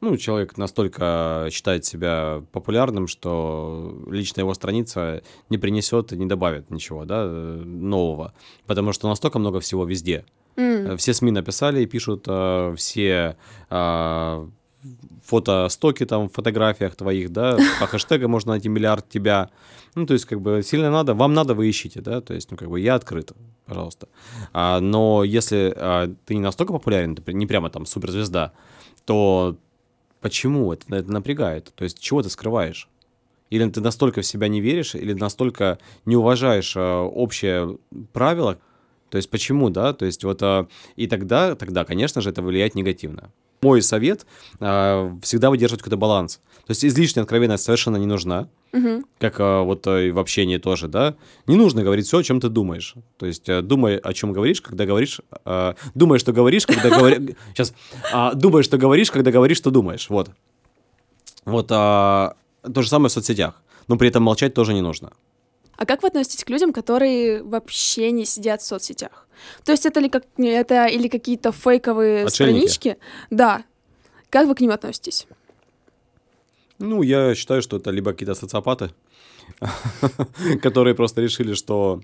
[0.02, 6.70] ну, человек настолько считает себя популярным, что личная его страница не принесет и не добавит
[6.70, 8.34] ничего, да, э, нового,
[8.68, 10.26] потому что настолько много всего везде.
[10.56, 12.28] Э, Все СМИ написали и пишут,
[12.78, 13.38] все
[15.24, 19.50] фотостоки там фотографиях твоих, да, по хэштегу можно найти миллиард тебя.
[19.96, 22.58] Ну, то есть, как бы, сильно надо, вам надо, вы ищите, да, то есть, ну,
[22.58, 23.32] как бы, я открыт,
[23.66, 24.08] пожалуйста.
[24.54, 28.54] А, но если а, ты не настолько популярен, ты не прямо там суперзвезда,
[29.06, 29.58] то
[30.22, 31.74] почему это, это напрягает?
[31.76, 32.88] То есть, чего ты скрываешь?
[33.50, 37.78] Или ты настолько в себя не веришь, или настолько не уважаешь а, общее
[38.14, 38.58] правило,
[39.10, 39.92] то есть почему, да?
[39.94, 43.32] То есть вот а, и тогда, тогда, конечно же, это влияет негативно.
[43.62, 44.26] Мой совет
[44.60, 46.40] а, всегда выдерживать какой-то баланс.
[46.66, 49.06] То есть излишняя откровенность совершенно не нужна, Мгм.
[49.20, 51.16] как а, вот а, и в общении тоже, да.
[51.46, 52.96] Не нужно говорить все, о чем ты думаешь.
[53.18, 57.36] То есть а, думай, о чем говоришь, когда говоришь, а, думай, что говоришь, когда говоришь.
[57.54, 57.74] Сейчас,
[58.34, 60.10] думай, что говоришь, когда говоришь, что думаешь.
[60.10, 60.32] Вот.
[61.46, 62.36] Вот то
[62.78, 63.62] же самое в соцсетях.
[63.88, 65.12] Но при этом молчать тоже не нужно.
[65.78, 69.28] А как вы относитесь к людям, которые вообще не сидят в соцсетях?
[69.64, 72.68] То есть это ли как это или какие-то фейковые Отшельники.
[72.68, 72.98] странички?
[73.30, 73.64] Да.
[74.30, 75.28] Как вы к ним относитесь?
[76.80, 78.92] Ну, я считаю, что это либо какие-то социопаты,
[80.62, 82.02] которые просто решили, что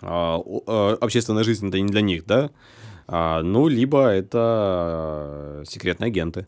[0.00, 2.50] а, а, общественная жизнь это не для них, да?
[3.06, 6.46] А, ну, либо это секретные агенты,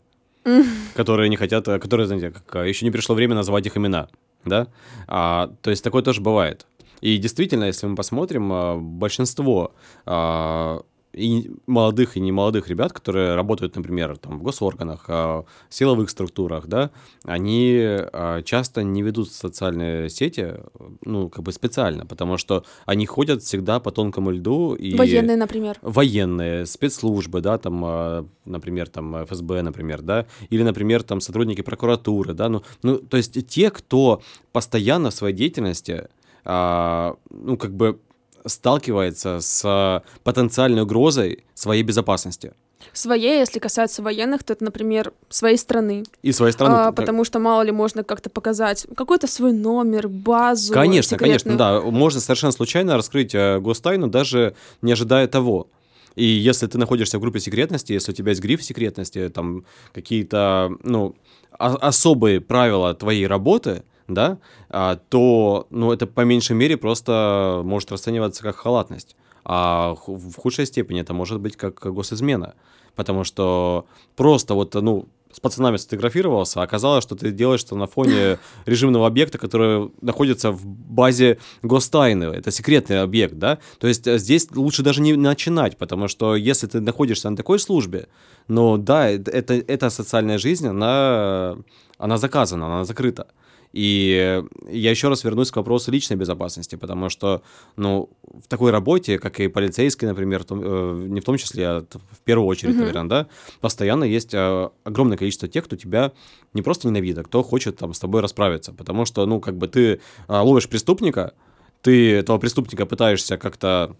[0.95, 4.09] которые не хотят, которые, знаете, как, еще не пришло время называть их имена,
[4.45, 4.67] да?
[5.07, 6.65] А, то есть такое тоже бывает.
[7.01, 9.73] И действительно, если мы посмотрим, а, большинство
[10.05, 10.81] а,
[11.15, 16.67] и молодых, и немолодых ребят, которые работают, например, там, в госорганах, а, в силовых структурах,
[16.67, 16.91] да,
[17.23, 20.55] они а, часто не ведут социальные сети,
[21.03, 24.75] ну, как бы специально, потому что они ходят всегда по тонкому льду.
[24.75, 25.77] И Военные, например.
[25.81, 32.33] военные, спецслужбы, да, там, а, например, там ФСБ, например, да, или, например, там сотрудники прокуратуры,
[32.33, 36.07] да, ну, ну, то есть те, кто постоянно в своей деятельности
[36.45, 37.99] а, ну, как бы
[38.45, 42.53] сталкивается с потенциальной угрозой своей безопасности.
[42.93, 46.03] Своей, если касается военных, то это, например, своей страны.
[46.21, 46.75] И своей страны.
[46.75, 50.73] А, потому что мало ли можно как-то показать какой-то свой номер, базу.
[50.73, 51.39] Конечно, секретную.
[51.39, 51.81] конечно, да.
[51.81, 55.67] Можно совершенно случайно раскрыть э, гостайну, даже не ожидая того.
[56.15, 60.71] И если ты находишься в группе секретности, если у тебя есть гриф секретности, там какие-то,
[60.83, 61.15] ну,
[61.57, 64.37] особые правила твоей работы, да,
[64.69, 69.15] а, то, ну, это по меньшей мере просто может расцениваться как халатность.
[69.43, 72.55] А в худшей степени это может быть как госизмена.
[72.95, 77.87] Потому что просто вот, ну, с пацанами сфотографировался, а оказалось, что ты делаешь что на
[77.87, 82.25] фоне режимного объекта, который находится в базе гостайны.
[82.25, 83.57] Это секретный объект, да?
[83.79, 87.59] То есть э, здесь лучше даже не начинать, потому что если ты находишься на такой
[87.59, 88.07] службе,
[88.47, 91.57] ну да, это, это социальная жизнь, она,
[91.97, 93.27] она заказана, она закрыта.
[93.75, 97.41] И я еще раз вернусь к вопросу личной безопасности, потому что,
[97.75, 101.85] ну, в такой работе, как и полицейский, например, том, э, не в том числе, а
[101.91, 102.79] в первую очередь, mm-hmm.
[102.79, 103.27] наверное, да,
[103.59, 106.13] постоянно есть э, огромное количество тех, кто тебя
[106.53, 109.67] не просто ненавидит, а кто хочет там с тобой расправиться, потому что, ну, как бы
[109.67, 111.33] ты э, ловишь преступника,
[111.81, 113.97] ты этого преступника пытаешься как-то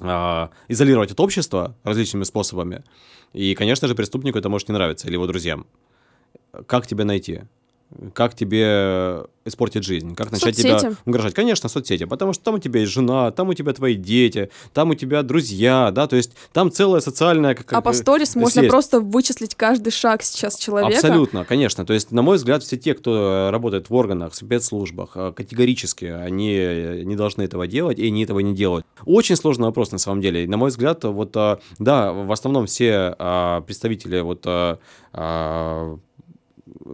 [0.00, 2.84] э, изолировать от общества различными способами,
[3.32, 5.66] и, конечно же, преступнику это может не нравиться или его друзьям.
[6.66, 7.42] Как тебя найти?
[8.14, 10.78] Как тебе испортить жизнь, как начать соцсети.
[10.78, 11.34] тебя угрожать.
[11.34, 14.90] Конечно, соцсети, потому что там у тебя есть жена, там у тебя твои дети, там
[14.90, 17.54] у тебя друзья, да, то есть там целая социальная...
[17.54, 18.70] Как, а по сторис можно есть.
[18.70, 20.94] просто вычислить каждый шаг сейчас человека.
[20.94, 21.86] Абсолютно, конечно.
[21.86, 26.04] То есть, на мой взгляд, все те, кто работает в органах, в спецслужбах, э, категорически
[26.04, 28.86] они не должны этого делать, и они этого не делают.
[29.06, 30.46] Очень сложный вопрос, на самом деле.
[30.46, 33.14] На мой взгляд, вот, э, да, в основном все
[33.66, 34.46] представители вот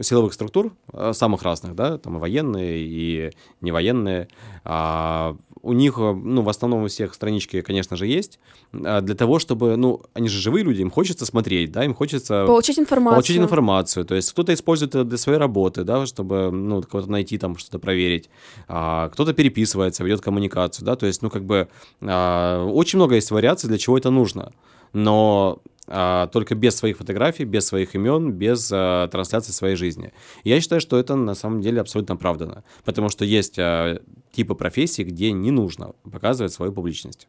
[0.03, 3.31] силовых структур, э, самых разных, да, там и военные, и
[3.61, 4.29] невоенные,
[4.65, 8.39] а, у них, э, ну, в основном у всех странички, конечно же, есть,
[8.73, 12.45] а, для того, чтобы, ну, они же живые люди, им хочется смотреть, да, им хочется...
[12.47, 13.15] Получить информацию.
[13.15, 17.39] Получить информацию, то есть кто-то использует это для своей работы, да, чтобы, ну, кого-то найти,
[17.39, 18.29] там, что-то проверить,
[18.69, 21.69] а, кто-то переписывается, ведет коммуникацию, да, то есть, ну, как бы,
[22.03, 24.53] а, очень много есть вариаций, для чего это нужно,
[24.93, 30.13] но только без своих фотографий, без своих имен, без а, трансляции своей жизни.
[30.43, 34.01] я считаю, что это на самом деле абсолютно оправдано, потому что есть а,
[34.33, 37.29] типы профессий, где не нужно показывать свою публичность.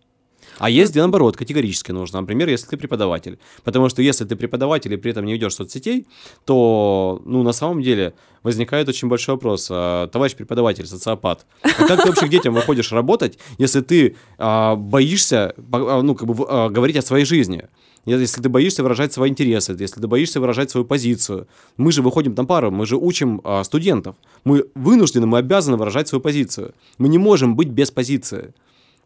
[0.57, 2.21] А есть, где наоборот, категорически нужно.
[2.21, 3.39] Например, если ты преподаватель.
[3.63, 6.07] Потому что если ты преподаватель и при этом не ведешь соцсетей,
[6.45, 8.13] то, ну, на самом деле
[8.43, 9.67] возникает очень большой вопрос.
[9.71, 14.75] А, товарищ преподаватель, социопат, а как ты вообще к детям выходишь работать, если ты а,
[14.75, 17.67] боишься, а, ну, как бы, а, говорить о своей жизни?
[18.05, 21.47] Если ты боишься выражать свои интересы, если ты боишься выражать свою позицию.
[21.77, 24.15] Мы же выходим на пару, мы же учим а, студентов.
[24.43, 26.73] Мы вынуждены, мы обязаны выражать свою позицию.
[26.97, 28.53] Мы не можем быть без позиции.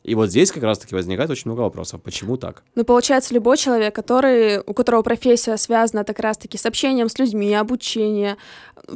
[0.03, 2.01] И вот здесь как раз-таки возникает очень много вопросов.
[2.01, 2.63] Почему так?
[2.75, 7.53] Ну, получается, любой человек, который, у которого профессия связана как раз-таки с общением с людьми,
[7.53, 8.37] обучение,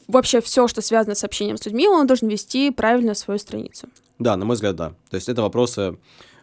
[0.07, 3.87] вообще все, что связано с общением с людьми, он должен вести правильно свою страницу.
[4.19, 4.89] Да, на мой взгляд, да.
[5.09, 5.97] То есть это вопросы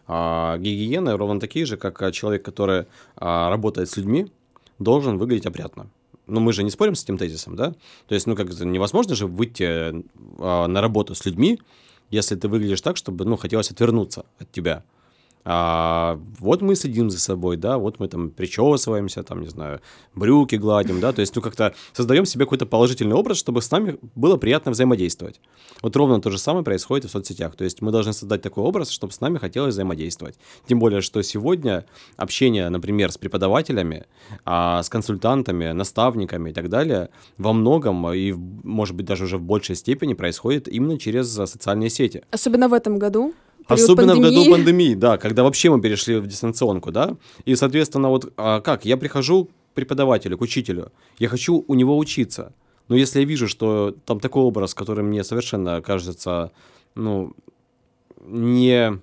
[0.07, 2.85] а, гигиены ровно такие же, как а, человек, который
[3.15, 4.31] а, работает с людьми,
[4.79, 5.89] должен выглядеть опрятно.
[6.27, 7.73] Но ну, мы же не спорим с этим тезисом, да?
[8.07, 10.03] То есть, ну, как невозможно же выйти
[10.39, 11.59] а, на работу с людьми,
[12.09, 14.83] если ты выглядишь так, чтобы, ну, хотелось отвернуться от тебя.
[15.43, 19.81] А, вот мы следим за собой, да, вот мы там причесываемся, там, не знаю,
[20.13, 23.97] брюки гладим, да, то есть, ну, как-то создаем себе какой-то положительный образ, чтобы с нами
[24.15, 25.39] было приятно взаимодействовать.
[25.81, 28.63] Вот ровно то же самое происходит и в соцсетях, то есть мы должны создать такой
[28.63, 30.35] образ, чтобы с нами хотелось взаимодействовать.
[30.67, 31.85] Тем более, что сегодня
[32.17, 34.05] общение, например, с преподавателями,
[34.45, 39.41] а, с консультантами, наставниками и так далее, во многом и, может быть, даже уже в
[39.41, 42.23] большей степени происходит именно через социальные сети.
[42.31, 43.33] Особенно в этом году.
[43.73, 44.29] Особенно пандемии.
[44.29, 47.15] в году пандемии, да, когда вообще мы перешли в дистанционку, да.
[47.45, 48.85] И, соответственно, вот а как?
[48.85, 52.53] Я прихожу к преподавателю, к учителю, я хочу у него учиться.
[52.87, 56.51] Но если я вижу, что там такой образ, который мне совершенно кажется,
[56.95, 57.33] ну,
[58.25, 58.99] не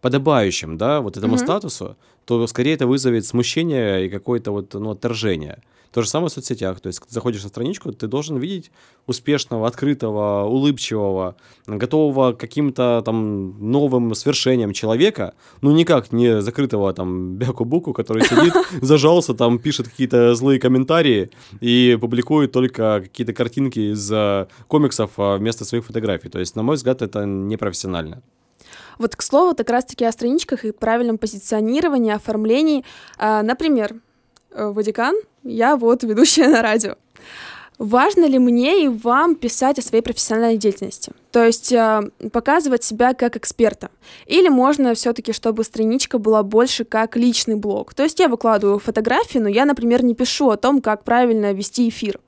[0.00, 1.44] подобающим, да, вот этому mm-hmm.
[1.44, 5.62] статусу, то скорее это вызовет смущение и какое-то вот, ну, отторжение.
[5.92, 6.80] То же самое в соцсетях.
[6.80, 8.70] То есть, когда заходишь на страничку, ты должен видеть
[9.06, 17.36] успешного, открытого, улыбчивого, готового к каким-то там новым свершениям человека, ну никак не закрытого там
[17.36, 24.10] бяку-буку, который сидит, зажался, там пишет какие-то злые комментарии и публикует только какие-то картинки из
[24.12, 26.28] э, комиксов а, вместо своих фотографий.
[26.28, 28.22] То есть, на мой взгляд, это непрофессионально.
[28.98, 32.84] Вот, к слову, как раз-таки о страничках и правильном позиционировании, оформлении.
[33.18, 33.94] А, например,
[34.50, 36.96] э, Ватикан, я вот ведущая на радио.
[37.80, 41.12] Важно ли мне и вам писать о своей профессиональной деятельности?
[41.32, 43.88] То есть э, показывать себя как эксперта?
[44.26, 47.94] Или можно все-таки, чтобы страничка была больше как личный блог?
[47.94, 51.88] То есть я выкладываю фотографии, но я, например, не пишу о том, как правильно вести
[51.88, 52.20] эфир.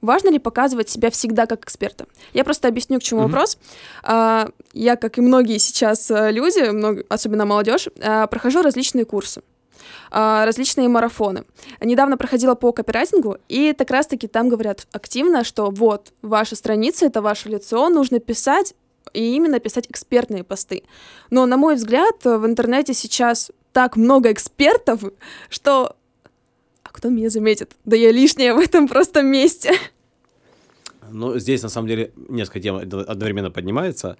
[0.00, 2.06] Важно ли показывать себя всегда как эксперта?
[2.32, 3.24] Я просто объясню, к чему mm-hmm.
[3.24, 3.58] вопрос.
[4.04, 9.42] А, я, как и многие сейчас э, люди, много, особенно молодежь, а, прохожу различные курсы.
[10.10, 11.44] А, различные марафоны.
[11.80, 17.22] Недавно проходила по копирайтингу, и так раз-таки там говорят активно, что вот, ваша страница— это
[17.22, 18.74] ваше лицо, нужно писать
[19.12, 20.82] и именно писать экспертные посты.
[21.30, 25.02] Но, на мой взгляд, в интернете сейчас так много экспертов,
[25.48, 25.96] что...
[26.82, 27.76] А кто меня заметит?
[27.84, 29.72] Да я лишняя в этом просто месте.
[31.10, 34.16] Ну, здесь, на самом деле, несколько тем одновременно поднимается.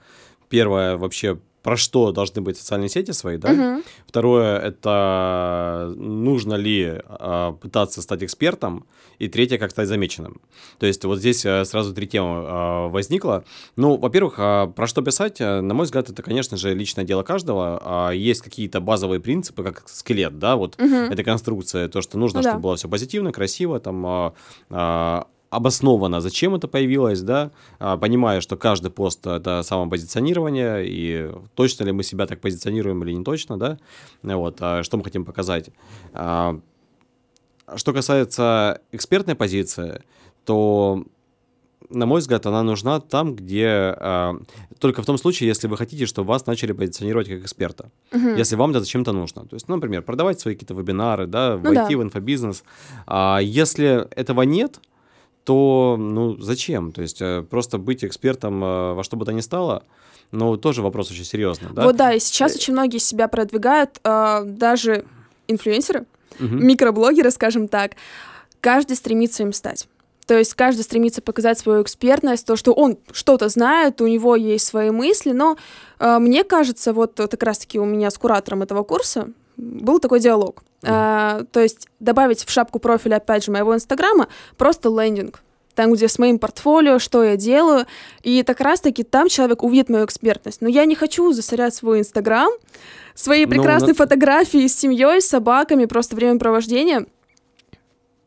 [0.49, 3.51] Первое, вообще, про что должны быть социальные сети свои, да.
[3.51, 3.83] Угу.
[4.07, 8.87] Второе это нужно ли э, пытаться стать экспертом,
[9.19, 10.41] и третье как стать замеченным.
[10.79, 13.45] То есть вот здесь э, сразу три темы э, возникло.
[13.75, 18.11] Ну, во-первых, э, про что писать, на мой взгляд, это, конечно же, личное дело каждого.
[18.11, 20.95] Э, есть какие-то базовые принципы, как скелет, да, вот угу.
[20.95, 22.51] эта конструкция, то, что нужно, да.
[22.51, 24.31] чтобы было все позитивно, красиво, там э,
[24.71, 31.85] э, обоснованно, зачем это появилось, да, а, понимая, что каждый пост— это самопозиционирование, и точно
[31.85, 33.79] ли мы себя так позиционируем или не точно, да,
[34.23, 35.71] вот, а что мы хотим показать.
[36.13, 36.59] А,
[37.77, 40.03] что касается экспертной позиции,
[40.45, 41.05] то
[41.91, 44.35] на мой взгляд, она нужна там, где э,
[44.79, 47.91] только в том случае, если вы хотите, чтобы вас начали позиционировать как эксперта.
[48.13, 48.31] Угу.
[48.31, 49.47] Если вам это зачем-то нужно.
[49.47, 51.99] То есть, например, продавать свои какие-то вебинары, да, ну, войти да.
[51.99, 52.65] в инфобизнес.
[53.07, 54.81] А если этого нет,
[55.47, 56.91] то, ну, зачем?
[56.91, 59.85] То есть э, просто быть экспертом э, во что бы то ни стало,
[60.33, 61.85] ну, тоже вопрос очень серьезный, да?
[61.85, 65.05] Вот да, и сейчас э, очень многие себя продвигают, даже
[65.47, 66.05] инфлюенсеры,
[66.41, 66.49] угу.
[66.49, 67.93] микроблогеры, скажем так,
[68.61, 69.89] каждый стремится им стать.
[70.27, 74.67] То есть каждый стремится показать свою экспертность, то, что он что-то знает, у него есть
[74.67, 75.57] свои мысли, но
[76.01, 80.63] э, мне кажется, вот как раз-таки у меня с куратором этого курса был такой диалог.
[80.83, 80.89] Mm.
[80.89, 85.43] А, то есть добавить в шапку профиля, опять же, моего инстаграма просто лендинг
[85.77, 87.87] там, где с моим портфолио, что я делаю,
[88.23, 90.63] и так раз-таки там человек увидит мою экспертность.
[90.63, 92.51] Но я не хочу засорять свой Инстаграм,
[93.15, 97.07] свои ну, прекрасные ну, фотографии с семьей, с собаками, просто времяпровождение.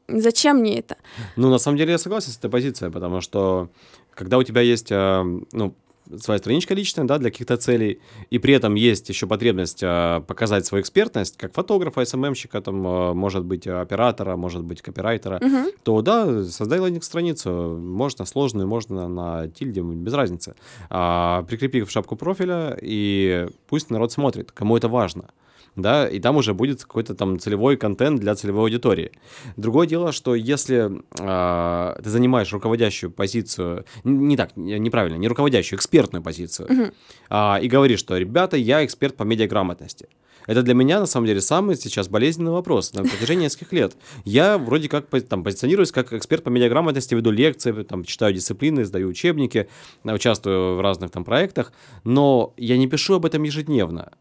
[0.08, 0.98] Зачем мне это?
[1.36, 3.70] Ну, на самом деле я согласен с этой позицией, потому что
[4.13, 5.74] когда у тебя есть, э, ну,
[6.17, 10.65] своя страничка личная, да, для каких-то целей, и при этом есть еще потребность а, показать
[10.65, 15.72] свою экспертность, как фотографа, СММщика, там, а, может быть, оператора, может быть, копирайтера, угу.
[15.84, 20.56] то да, создай лендинг-страницу, можно сложную, можно на тильде, без разницы.
[20.89, 25.30] А, прикрепи в шапку профиля, и пусть народ смотрит, кому это важно
[25.75, 29.12] да, и там уже будет какой-то там целевой контент для целевой аудитории.
[29.58, 36.23] Другое дело, что если э, ты занимаешь руководящую позицию, не так, неправильно, не руководящую, экспертную
[36.23, 37.60] позицию, uh-huh.
[37.60, 40.08] э, и говоришь, что, ребята, я эксперт по медиаграмотности.
[40.49, 43.95] Это для меня, на самом деле, самый сейчас болезненный вопрос на протяжении нескольких лет.
[44.25, 49.10] Я вроде как там позиционируюсь как эксперт по медиаграмотности, веду лекции, там, читаю дисциплины, сдаю
[49.10, 49.69] учебники,
[50.03, 51.71] участвую в разных там проектах,
[52.03, 54.12] но я не пишу об этом ежедневно.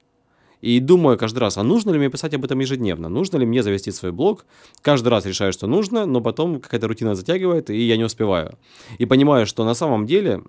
[0.60, 3.08] И думаю каждый раз, а нужно ли мне писать об этом ежедневно?
[3.08, 4.44] Нужно ли мне завести свой блог?
[4.82, 8.58] Каждый раз решаю, что нужно, но потом какая-то рутина затягивает, и я не успеваю.
[8.98, 10.42] И понимаю, что на самом деле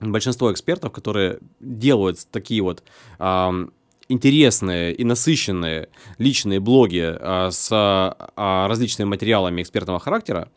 [0.00, 2.82] большинство экспертов, которые делают такие вот
[3.18, 3.66] э,
[4.08, 10.50] интересные и насыщенные личные блоги э, с э, различными материалами экспертного характера,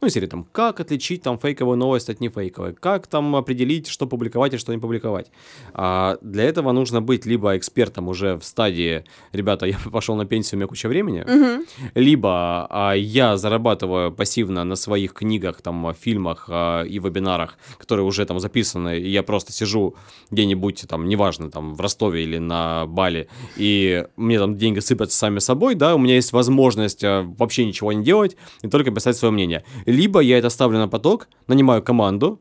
[0.00, 4.54] ну, серии там, как отличить там фейковую новость от нефейковой, как там определить, что публиковать
[4.54, 5.30] и что не публиковать.
[5.74, 10.56] А для этого нужно быть либо экспертом уже в стадии, ребята, я пошел на пенсию,
[10.56, 11.64] у меня куча времени, угу.
[11.94, 18.24] либо а, я зарабатываю пассивно на своих книгах, там, фильмах а, и вебинарах, которые уже
[18.24, 19.96] там записаны, и я просто сижу
[20.30, 25.40] где-нибудь там, неважно, там, в Ростове или на Бали, и мне там деньги сыпятся сами
[25.40, 29.32] собой, да, у меня есть возможность а, вообще ничего не делать и только писать свое
[29.32, 32.40] мнение либо я это ставлю на поток, нанимаю команду,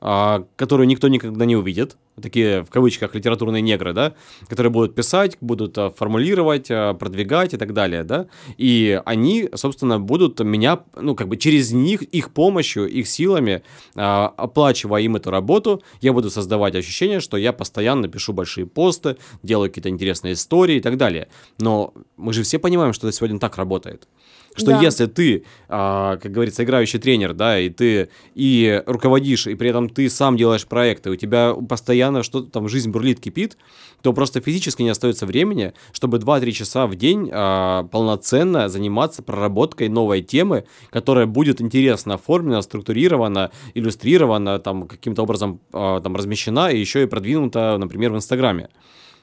[0.00, 4.14] а, которую никто никогда не увидит, такие в кавычках литературные негры, да,
[4.48, 8.26] которые будут писать, будут а, формулировать, а, продвигать и так далее, да,
[8.58, 13.62] и они, собственно, будут меня, ну, как бы через них, их помощью, их силами,
[13.94, 19.70] оплачивая им эту работу, я буду создавать ощущение, что я постоянно пишу большие посты, делаю
[19.70, 21.28] какие-то интересные истории и так далее.
[21.58, 24.08] Но мы же все понимаем, что это сегодня так работает
[24.56, 24.80] что да.
[24.80, 29.88] если ты, а, как говорится, играющий тренер, да, и ты и руководишь, и при этом
[29.88, 33.56] ты сам делаешь проекты, у тебя постоянно что-то там, жизнь бурлит, кипит,
[34.02, 39.88] то просто физически не остается времени, чтобы 2-3 часа в день а, полноценно заниматься проработкой
[39.88, 46.78] новой темы, которая будет интересно оформлена, структурирована, иллюстрирована, там, каким-то образом а, там, размещена и
[46.78, 48.68] еще и продвинута, например, в Инстаграме.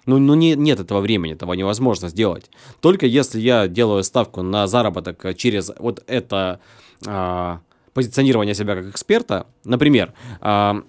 [0.06, 2.50] Ну, ну не, нет этого времени, этого невозможно сделать.
[2.82, 6.60] Только если я делаю ставку на заработок через вот это
[7.06, 7.62] а,
[7.94, 10.82] позиционирование себя как эксперта, например, а,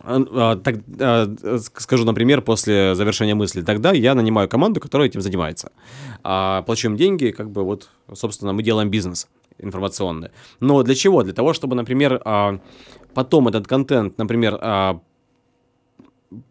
[0.00, 1.34] а, так, а,
[1.74, 5.72] скажу, например, после завершения мысли, тогда я нанимаю команду, которая этим занимается.
[6.22, 9.28] А, плачу им деньги, как бы вот, собственно, мы делаем бизнес
[9.58, 10.30] информационный.
[10.60, 11.24] Но для чего?
[11.24, 12.60] Для того, чтобы, например, а,
[13.14, 14.58] потом этот контент, например,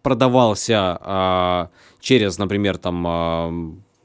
[0.02, 1.70] продавался а,
[2.00, 3.52] через, например, там а,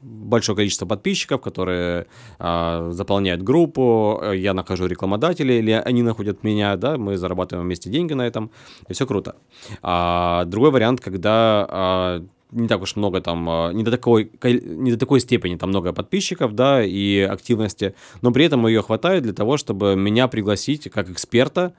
[0.01, 2.07] большое количество подписчиков, которые
[2.39, 8.13] а, заполняют группу, я нахожу рекламодателей, или они находят меня, да, мы зарабатываем вместе деньги
[8.13, 8.51] на этом,
[8.87, 9.35] и все круто.
[9.81, 14.91] А, другой вариант, когда а, не так уж много там, а, не до такой, не
[14.91, 19.33] до такой степени там много подписчиков, да, и активности, но при этом ее хватает для
[19.33, 21.73] того, чтобы меня пригласить как эксперта,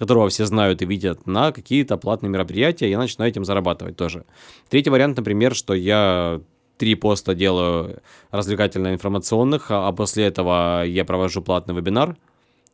[0.00, 4.24] которого все знают и видят, на какие-то платные мероприятия, я начинаю этим зарабатывать тоже.
[4.70, 6.40] Третий вариант, например, что я
[6.78, 12.16] три поста делаю развлекательно-информационных, а, а после этого я провожу платный вебинар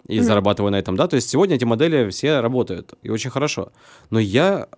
[0.06, 0.22] и mm-hmm.
[0.22, 3.72] зарабатываю на этом, да, то есть сегодня эти модели все работают, и очень хорошо,
[4.10, 4.68] но я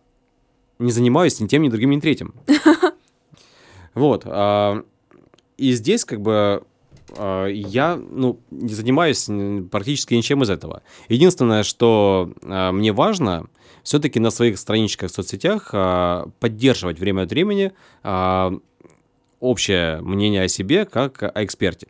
[0.78, 2.34] не занимаюсь ни тем, ни другим, ни третьим.
[3.94, 4.84] Вот, а,
[5.56, 6.62] и здесь как бы
[7.16, 9.28] я ну, не занимаюсь
[9.70, 10.82] практически ничем из этого.
[11.08, 13.46] Единственное, что мне важно,
[13.82, 15.70] все-таки на своих страничках в соцсетях
[16.40, 17.72] поддерживать время от времени
[19.40, 21.86] общее мнение о себе как о эксперте.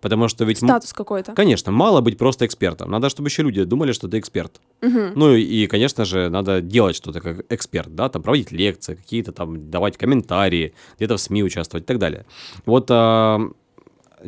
[0.00, 0.58] Потому что ведь...
[0.58, 1.32] Статус какой-то.
[1.32, 2.90] Конечно, мало быть просто экспертом.
[2.90, 4.60] Надо, чтобы еще люди думали, что ты эксперт.
[4.82, 5.12] Угу.
[5.14, 9.70] Ну и, конечно же, надо делать что-то как эксперт, да, там проводить лекции, какие-то там
[9.70, 12.26] давать комментарии, где-то в СМИ участвовать и так далее.
[12.66, 13.40] Вот а,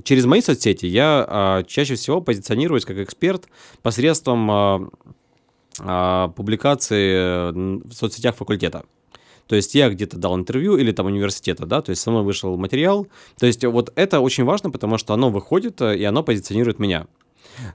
[0.05, 3.49] через мои соцсети я а, чаще всего позиционируюсь как эксперт
[3.83, 4.89] посредством а,
[5.81, 8.85] а, публикации в соцсетях факультета.
[9.47, 12.57] То есть я где-то дал интервью или там университета, да, то есть со мной вышел
[12.57, 13.07] материал.
[13.39, 17.07] То есть вот это очень важно, потому что оно выходит э, и оно позиционирует меня.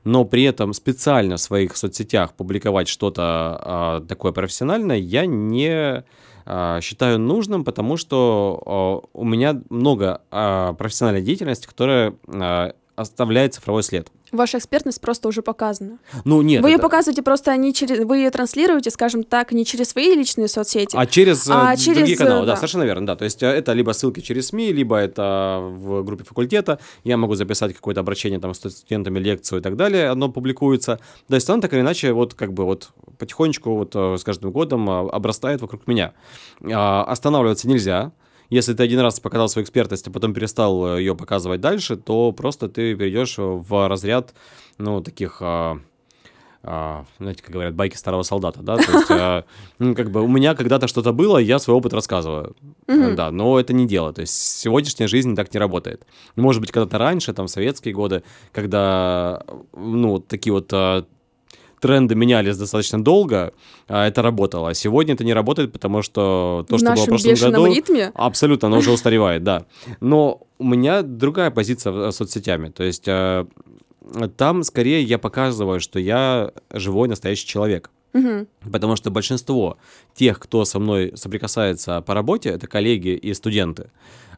[0.04, 6.06] Но при этом специально в своих соцсетях публиковать что-то а, такое профессиональное я не
[6.82, 13.84] считаю нужным, потому что а, у меня много а, профессиональной деятельности, которая а, оставляет цифровой
[13.84, 14.10] след.
[14.34, 16.00] Ваша экспертность просто уже показана.
[16.26, 16.62] Ну, нет.
[16.64, 16.78] Вы это...
[16.78, 18.00] ее показываете просто не через...
[18.00, 22.18] Вы ее транслируете, скажем так, не через свои личные соцсети, а через, а через другие
[22.18, 22.46] каналы.
[22.46, 22.54] Да.
[22.54, 23.06] да, совершенно верно.
[23.08, 23.16] Да.
[23.16, 26.80] То есть э, это либо ссылки через СМИ, либо это в группе факультета.
[27.04, 30.10] Я могу записать какое-то обращение там с студентами, лекцию и так далее.
[30.10, 31.00] Оно публикуется.
[31.28, 34.52] То есть оно так или иначе вот как бы вот потихонечку вот э, с каждым
[34.52, 36.14] годом э, обрастает вокруг меня.
[36.64, 38.12] А, останавливаться нельзя
[38.50, 42.70] если ты один раз показал свою экспертность, а потом перестал ее показывать дальше, то просто
[42.70, 44.34] ты перейдешь в разряд,
[44.78, 45.38] ну, таких...
[45.42, 45.80] А,
[46.66, 49.44] а, знаете, как говорят, байки старого солдата, да, то есть, а,
[49.80, 52.56] ну, как бы у меня когда-то что-то было, я свой опыт рассказываю,
[52.88, 53.16] mm-hmm.
[53.16, 56.08] да, но это не дело, то есть сегодняшняя жизнь так не работает.
[56.38, 58.24] Может быть, когда-то раньше, там, советские годы,
[58.54, 61.06] когда, ну, такие вот а,
[61.84, 63.52] тренды менялись достаточно долго,
[63.90, 64.70] а это работало.
[64.70, 67.66] А сегодня это не работает, потому что то, в что было в прошлом году...
[67.66, 68.12] ритме?
[68.16, 69.66] Абсолютно, оно уже устаревает, да.
[70.00, 72.70] Но у меня другая позиция с соцсетями.
[72.70, 73.46] То есть э,
[74.38, 77.92] там скорее я показываю, что я живой настоящий человек.
[78.14, 78.48] Угу.
[78.72, 79.78] Потому что большинство
[80.14, 83.90] тех, кто со мной соприкасается по работе, это коллеги и студенты,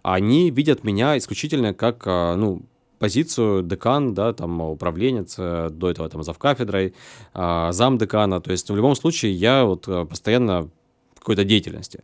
[0.02, 2.64] они видят меня исключительно как, э, ну,
[3.00, 6.94] позицию декан, да, там управленец, э, до этого там завкафедрой,
[7.34, 10.70] а, зам декана, то есть в любом случае я вот э, постоянно
[11.16, 12.04] в какой-то деятельности.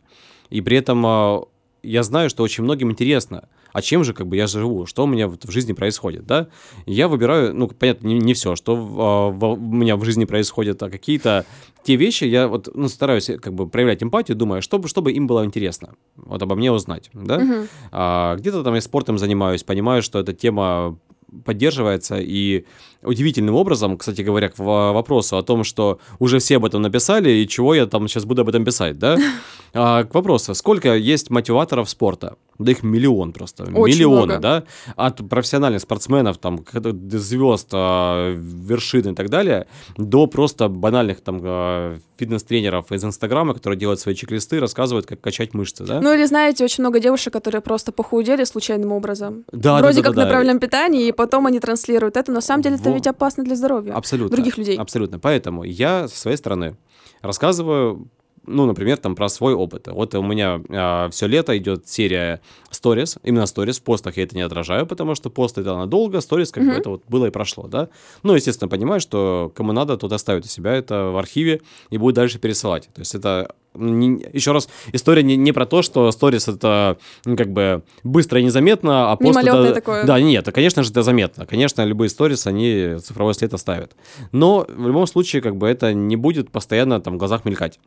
[0.50, 1.42] И при этом а,
[1.82, 5.06] я знаю, что очень многим интересно, а чем же как бы я живу, что у
[5.06, 6.48] меня в жизни происходит, да?
[6.86, 10.24] я выбираю, ну, понятно, не, не все, что в, а, в, у меня в жизни
[10.24, 11.44] происходит, а какие-то
[11.82, 15.44] те вещи я вот, ну, стараюсь как бы проявлять эмпатию, думаю, чтобы, чтобы им было
[15.44, 17.36] интересно, вот обо мне узнать, да?
[17.38, 17.66] Угу.
[17.92, 20.98] А, где-то там я спортом занимаюсь, понимаю, что эта тема
[21.44, 22.18] поддерживается.
[22.20, 22.64] И
[23.02, 27.48] удивительным образом, кстати говоря, к вопросу о том, что уже все об этом написали, и
[27.48, 29.18] чего я там сейчас буду об этом писать, да?
[29.74, 32.36] А, к вопросу, сколько есть мотиваторов спорта?
[32.58, 33.64] Да их миллион просто.
[33.64, 34.40] Очень Миллионы, много.
[34.40, 34.64] да?
[34.96, 36.62] От профессиональных спортсменов, там,
[37.10, 43.78] звезд, а, вершин и так далее, до просто банальных там а, фитнес-тренеров из Инстаграма, которые
[43.78, 46.00] делают свои чек-листы, рассказывают, как качать мышцы, да?
[46.00, 49.44] Ну или знаете, очень много девушек, которые просто похудели случайным образом.
[49.50, 52.30] Да, Вроде да, да, как да, на правильном питании, и потом они транслируют это.
[52.30, 54.36] На самом деле это Ведь опасно для здоровья Абсолютно.
[54.36, 54.76] других людей.
[54.76, 55.18] Абсолютно.
[55.18, 56.76] Поэтому я со своей стороны
[57.20, 58.08] рассказываю
[58.46, 59.88] ну, например, там про свой опыт.
[59.88, 62.40] Вот у меня а, все лето идет серия
[62.70, 66.50] сторис, именно сторис, в постах я это не отражаю, потому что пост это надолго, сторис
[66.50, 67.88] как бы это вот было и прошло, да.
[68.22, 72.16] Ну, естественно, понимаю, что кому надо, тот оставит у себя это в архиве и будет
[72.16, 72.88] дальше пересылать.
[72.94, 77.36] То есть это не, еще раз, история не, не про то, что сторис это ну,
[77.36, 79.72] как бы быстро и незаметно, а пост это...
[79.72, 80.04] такое.
[80.04, 81.46] Да, нет, конечно же, это заметно.
[81.46, 83.92] Конечно, любые сторис, они цифровой след оставят.
[84.30, 87.78] Но в любом случае, как бы это не будет постоянно там в глазах мелькать.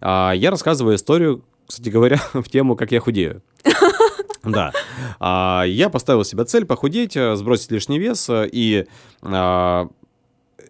[0.00, 3.42] А, я рассказываю историю, кстати говоря, в тему, как я худею.
[4.44, 4.72] Да.
[5.20, 8.86] А, я поставил себе цель похудеть, э, сбросить лишний вес э, и
[9.20, 9.88] а,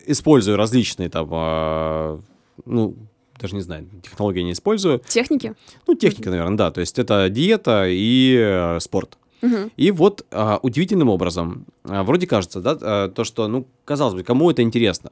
[0.06, 2.20] использую различные там, а,
[2.64, 2.96] ну,
[3.38, 5.00] даже не знаю, технологии не использую.
[5.06, 5.54] Техники?
[5.86, 6.70] Ну, техника, наверное, да.
[6.70, 9.16] То есть это диета и э, спорт.
[9.42, 9.70] Угу.
[9.76, 14.22] И вот а, удивительным образом, а, вроде кажется, да, а, то, что, ну, казалось бы,
[14.22, 15.10] кому это интересно?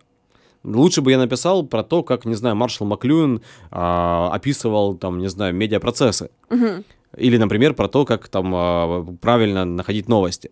[0.65, 5.29] Лучше бы я написал про то, как, не знаю, Маршал Маклюин а, описывал, там, не
[5.29, 6.31] знаю, медиапроцессы.
[6.51, 6.85] Угу.
[7.17, 10.51] Или, например, про то, как там а, правильно находить новости.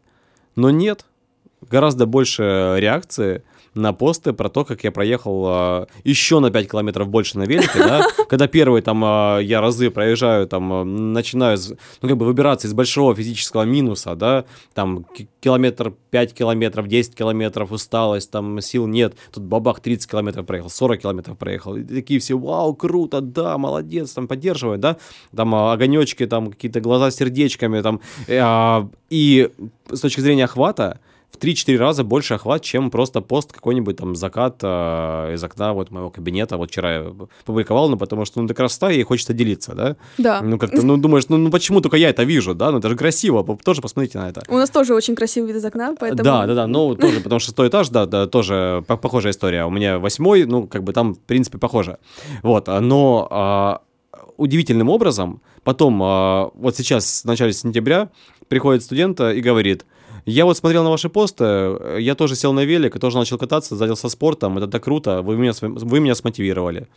[0.56, 1.04] Но нет,
[1.70, 3.42] гораздо больше реакции
[3.74, 7.78] на посты про то, как я проехал э, еще на 5 километров больше на велике,
[7.78, 11.58] да, когда первые там э, я разы проезжаю, там, э, начинаю,
[12.00, 14.44] ну, как бы выбираться из большого физического минуса, да,
[14.74, 15.04] там,
[15.40, 21.00] километр, 5 километров, 10 километров, усталость, там, сил нет, тут бабах 30 километров проехал, 40
[21.00, 24.96] километров проехал, и такие все, вау, круто, да, молодец, там, поддерживают, да,
[25.34, 29.50] там, огонечки, там, какие-то глаза сердечками, там, э, и
[29.90, 31.00] с точки зрения охвата,
[31.34, 35.90] в 3-4 раза больше охват, чем просто пост какой-нибудь там закат э, из окна вот
[35.90, 36.56] моего кабинета.
[36.56, 37.12] Вот вчера я
[37.44, 39.96] публиковал, ну, потому что, ну, так красота, и хочется делиться, да?
[40.18, 40.40] Да.
[40.42, 42.70] Ну, как-то, ну, думаешь, ну, ну, почему только я это вижу, да?
[42.70, 44.42] Ну, это же красиво, тоже посмотрите на это.
[44.48, 46.22] У нас тоже очень красивый вид из окна, поэтому...
[46.22, 49.64] Да, да, да, ну, тоже, потому что стой этаж, да, да, тоже похожая история.
[49.64, 51.98] У меня восьмой, ну, как бы там, в принципе, похоже.
[52.42, 53.80] Вот, но а,
[54.36, 58.10] удивительным образом потом, а, вот сейчас, в начале сентября,
[58.48, 59.84] приходит студент и говорит,
[60.26, 61.44] я вот смотрел на ваши посты,
[61.98, 65.52] я тоже сел на велик тоже начал кататься, занялся спортом, это так круто, вы меня,
[65.60, 66.88] вы меня смотивировали.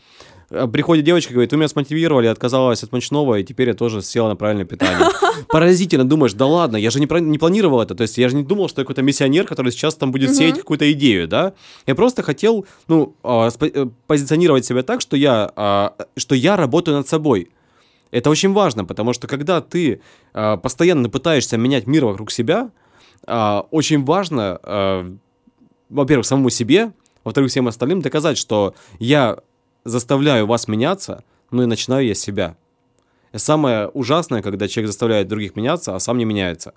[0.50, 4.30] Э, приходит девочка, говорит, вы меня смотивировали, отказалась от мучного, и теперь я тоже села
[4.30, 5.10] на правильное питание.
[5.50, 8.44] Поразительно, думаешь, да ладно, я же не, не планировал это, то есть я же не
[8.44, 11.54] думал, что я какой-то миссионер, который сейчас там будет сеять какую-то идею, да?
[11.86, 16.98] Я просто хотел, ну, а, э, позиционировать себя так, что я, а, что я работаю
[16.98, 17.50] над собой.
[18.12, 20.02] Это очень важно, потому что когда ты
[20.34, 22.72] а, постоянно пытаешься менять мир вокруг себя,
[23.26, 25.12] а, очень важно, а,
[25.90, 26.92] во-первых, самому себе,
[27.24, 29.40] во-вторых, всем остальным доказать, что я
[29.84, 32.56] заставляю вас меняться, ну и начинаю я с себя.
[33.34, 36.74] Самое ужасное, когда человек заставляет других меняться, а сам не меняется.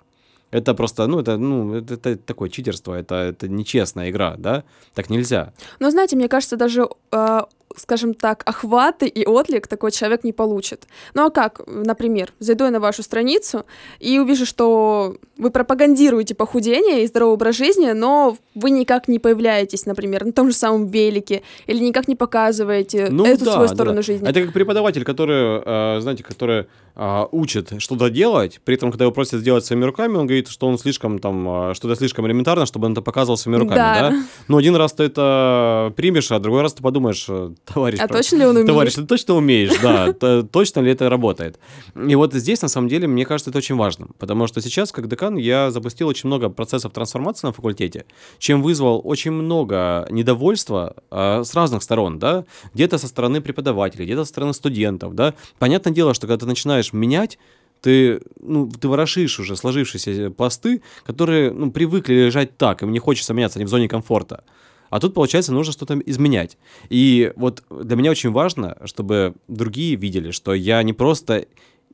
[0.51, 4.63] Это просто, ну, это, ну, это, это такое читерство, это, это нечестная игра, да?
[4.93, 5.53] Так нельзя.
[5.79, 7.41] Но знаете, мне кажется, даже э,
[7.77, 10.87] скажем так, охваты и отклик такой человек не получит.
[11.13, 13.65] Ну а как, например, зайду я на вашу страницу
[13.99, 19.85] и увижу, что вы пропагандируете похудение и здоровый образ жизни, но вы никак не появляетесь,
[19.85, 23.97] например, на том же самом велике, или никак не показываете ну, эту да, свою сторону
[23.97, 24.01] да.
[24.01, 24.27] жизни.
[24.27, 29.11] Это как преподаватель, который, э, знаете, который э, учит что-то делать, при этом, когда его
[29.13, 32.65] просят сделать своими руками, он говорит, что он слишком там, э, что это слишком элементарно,
[32.65, 34.09] чтобы он это показывал своими руками, да?
[34.09, 34.23] да?
[34.47, 37.27] Но один раз ты это примешь, а другой раз ты подумаешь,
[37.65, 37.99] товарищ.
[37.99, 38.67] А точно ли он умеет?
[38.67, 40.13] Товарищ, ты точно умеешь, да.
[40.51, 41.59] Точно ли это работает?
[41.95, 44.07] И вот здесь, на самом деле, мне кажется, это очень важно.
[44.17, 48.05] Потому что сейчас, как декан, я запустил очень много процессов трансформации на факультете,
[48.39, 52.45] чем вызвал очень много недовольства а, с разных сторон, да.
[52.73, 55.33] Где-то со стороны преподавателей, где-то со стороны студентов, да.
[55.59, 57.37] Понятное дело, что когда ты начинаешь менять,
[57.81, 63.33] ты, ну, ты ворошишь уже сложившиеся пласты, которые, ну, привыкли лежать так, им не хочется
[63.33, 64.43] меняться, они в зоне комфорта.
[64.91, 66.57] А тут, получается, нужно что-то изменять.
[66.89, 71.45] И вот для меня очень важно, чтобы другие видели, что я не просто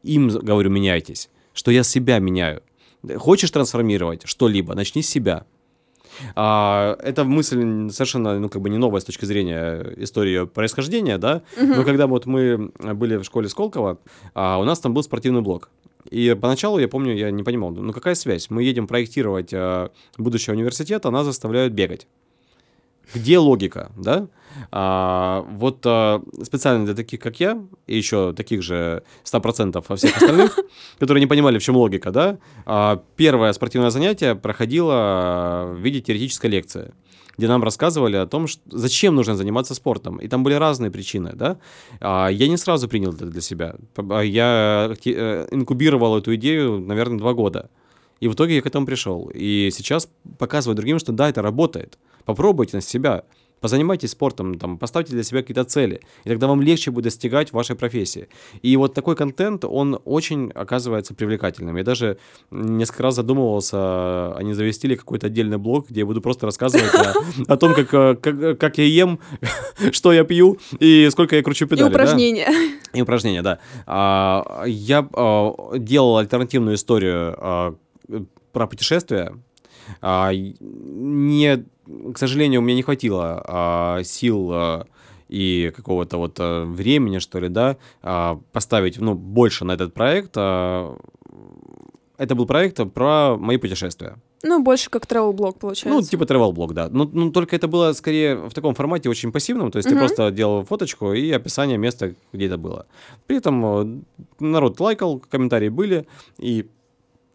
[0.04, 2.64] им говорю «меняйтесь», что я себя меняю.
[3.18, 5.46] Хочешь трансформировать что-либо, начни с себя.
[6.36, 11.44] А, эта мысль совершенно, ну, как бы не новая с точки зрения истории происхождения, да,
[11.56, 11.68] угу.
[11.68, 14.00] но когда вот мы были в школе Сколково,
[14.34, 15.70] а, у нас там был спортивный блок.
[16.10, 18.50] И поначалу, я помню, я не понимал, ну какая связь?
[18.50, 22.08] Мы едем проектировать а, будущий университет, а нас заставляют бегать.
[23.14, 24.28] Где логика, да?
[24.72, 30.18] А, вот а, специально для таких, как я, и еще таких же 100% во всех
[30.18, 30.60] остальных,
[31.00, 36.50] которые не понимали, в чем логика, да, а, первое спортивное занятие проходило в виде теоретической
[36.50, 36.94] лекции
[37.38, 40.18] где нам рассказывали о том, что, зачем нужно заниматься спортом.
[40.18, 41.60] И там были разные причины, да.
[42.02, 43.76] А, я не сразу принял это для себя.
[44.24, 47.70] Я э, инкубировал эту идею, наверное, два года.
[48.20, 49.30] И в итоге я к этому пришел.
[49.34, 52.00] И сейчас показываю другим, что да, это работает.
[52.28, 53.24] Попробуйте на себя.
[53.62, 57.76] позанимайтесь спортом, там, поставьте для себя какие-то цели, и тогда вам легче будет достигать вашей
[57.76, 58.28] профессии.
[58.62, 61.76] И вот такой контент, он очень оказывается привлекательным.
[61.78, 62.18] Я даже
[62.52, 66.92] несколько раз задумывался, а не завести ли какой-то отдельный блог, где я буду просто рассказывать
[67.48, 69.20] о, том, как, э, как, я ем,
[69.92, 71.90] что я пью и сколько я кручу педали.
[71.90, 72.50] И упражнения.
[72.94, 73.60] И упражнения, да.
[73.88, 77.76] А, я а, делал альтернативную историю а,
[78.52, 79.34] про путешествия.
[80.02, 81.66] А, не,
[82.14, 84.88] к сожалению, у меня не хватило а, сил а,
[85.30, 90.32] и какого-то вот а, времени, что ли, да, а, поставить, ну, больше на этот проект.
[90.36, 90.98] А,
[92.18, 94.16] это был проект про мои путешествия.
[94.44, 95.90] Ну, больше как travel блог получается.
[95.90, 96.90] Ну, типа travel блог, да.
[96.90, 99.96] Но, ну, только это было скорее в таком формате очень пассивном, то есть Мгм.
[99.96, 102.86] ты просто делал фоточку и описание места, где это было.
[103.26, 104.02] При этом э,
[104.40, 106.08] народ лайкал, комментарии были,
[106.40, 106.68] и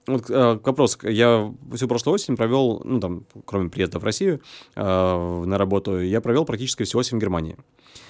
[0.06, 4.40] вот э, к вопросу, я всю прошлую осень провел, ну, там, кроме приезда в Россию
[4.74, 7.56] э, на работу, я провел практически всю осень в Германии.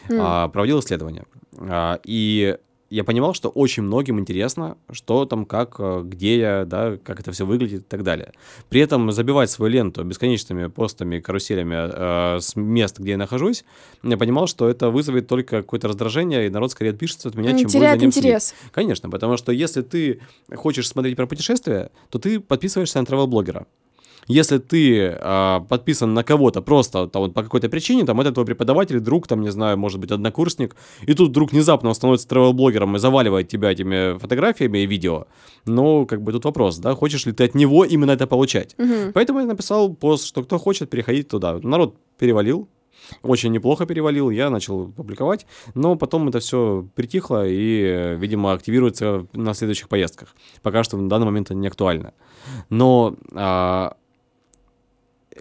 [0.09, 0.19] М.
[0.21, 1.25] А, проводил исследования.
[1.59, 2.57] А, и
[2.93, 7.33] я понимал, что очень многим интересно, что там, как, э, где я, да, как это
[7.33, 8.33] все выглядит и так далее.
[8.69, 13.65] При этом забивать свою ленту бесконечными постами, каруселями э, с мест, где я нахожусь,
[14.03, 17.63] я понимал, что это вызовет только какое-то раздражение, и народ скорее отпишется от меня, чем
[17.63, 18.27] будет за Теряет ним следить.
[18.29, 18.55] интерес.
[18.73, 20.21] Конечно, потому что если ты
[20.55, 23.67] хочешь смотреть про путешествия, то ты подписываешься на travel-блогера.
[24.29, 28.47] Если ты а, подписан на кого-то просто там, вот, по какой-то причине, там, это твой
[28.47, 32.97] преподаватель, друг, там, не знаю, может быть, однокурсник, и тут вдруг внезапно он становится travel-блогером
[32.97, 35.27] и заваливает тебя этими фотографиями и видео,
[35.67, 38.75] ну, как бы тут вопрос, да, хочешь ли ты от него именно это получать.
[38.79, 39.13] Мгм.
[39.13, 41.59] Поэтому я написал пост, что кто хочет, переходить туда.
[41.63, 42.69] Народ перевалил,
[43.23, 49.27] очень неплохо перевалил, я начал публиковать, но потом это все притихло и, э, видимо, активируется
[49.33, 50.35] на следующих поездках.
[50.63, 52.15] Пока что на данный момент это не актуально.
[52.71, 53.97] Но а,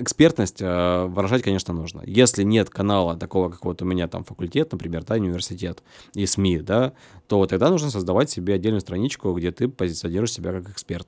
[0.01, 2.01] экспертность а, выражать, конечно, нужно.
[2.05, 5.83] Если нет канала такого, как вот у меня там факультет, например, да, университет
[6.13, 6.93] и СМИ, да,
[7.27, 11.07] то тогда нужно создавать себе отдельную страничку, где ты позиционируешь себя как эксперт.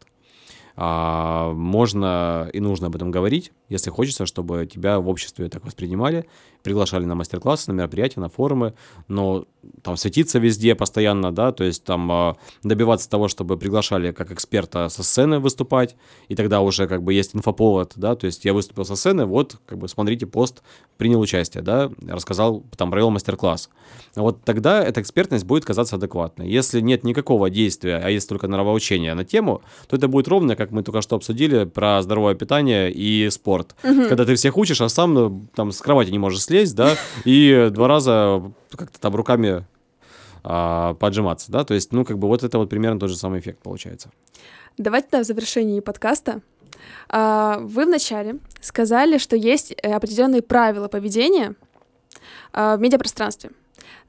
[0.76, 6.26] А, можно и нужно об этом говорить, если хочется, чтобы тебя в обществе так воспринимали,
[6.64, 8.74] приглашали на мастер-классы, на мероприятия, на форумы,
[9.08, 9.46] но
[9.82, 14.90] там светиться везде постоянно, да, то есть там а, добиваться того, чтобы приглашали как эксперта
[14.90, 15.96] со сцены выступать,
[16.28, 19.58] и тогда уже как бы есть инфоповод, да, то есть я выступил со сцены, вот,
[19.66, 20.64] как бы смотрите пост,
[20.98, 23.70] принял участие, да, рассказал, там провел мастер-класс.
[24.16, 26.50] Вот тогда эта экспертность будет казаться адекватной.
[26.50, 30.63] Если нет никакого действия, а есть только нравоучение на тему, то это будет ровно, как
[30.72, 33.76] мы только что обсудили, про здоровое питание и спорт.
[33.82, 36.96] Когда ты всех учишь, а сам ну, там с кровати не можешь слезть, да,
[37.26, 39.66] и два раза как-то там руками
[40.44, 43.40] а, поджиматься, да, то есть, ну, как бы вот это вот примерно тот же самый
[43.40, 44.10] эффект получается.
[44.78, 46.42] Давайте тогда в завершении подкаста.
[47.10, 51.56] А, Вы вначале сказали, что есть э, определенные правила поведения
[52.52, 53.52] а, в медиапространстве.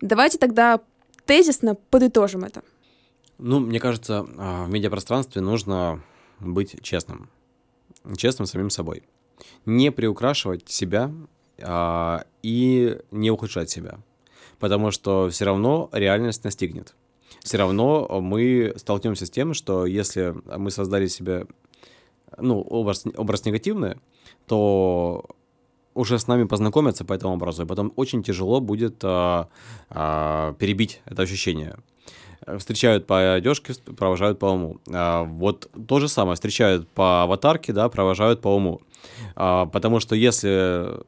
[0.00, 0.80] Давайте тогда
[1.26, 2.62] тезисно подытожим это.
[3.38, 6.02] Ну, мне кажется, а, в медиапространстве нужно
[6.40, 7.28] быть честным.
[8.16, 9.02] Честным самим собой.
[9.66, 11.10] Не приукрашивать себя
[11.60, 13.98] а, и не ухудшать себя.
[14.58, 16.94] Потому что все равно реальность настигнет.
[17.42, 21.46] Все равно мы столкнемся с тем, что если мы создали себе
[22.38, 23.96] ну, образ, образ негативный,
[24.46, 25.24] то
[25.94, 29.48] уже с нами познакомятся по этому образу, и потом очень тяжело будет а,
[29.90, 31.76] а, перебить это ощущение.
[32.58, 34.78] Встречают по одежке, провожают по уму.
[34.92, 38.82] А, вот то же самое, встречают по аватарке, да, провожают по уму.
[39.34, 41.00] А, потому что если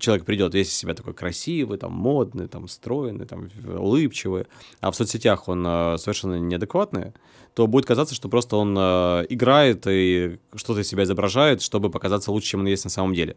[0.00, 4.46] человек придет весь из себя такой красивый, там, модный, там, стройный, там, улыбчивый,
[4.80, 7.12] а в соцсетях он э, совершенно неадекватный,
[7.54, 12.48] то будет казаться, что просто он играет и что-то из себя изображает, чтобы показаться лучше,
[12.48, 13.36] чем он есть на самом деле.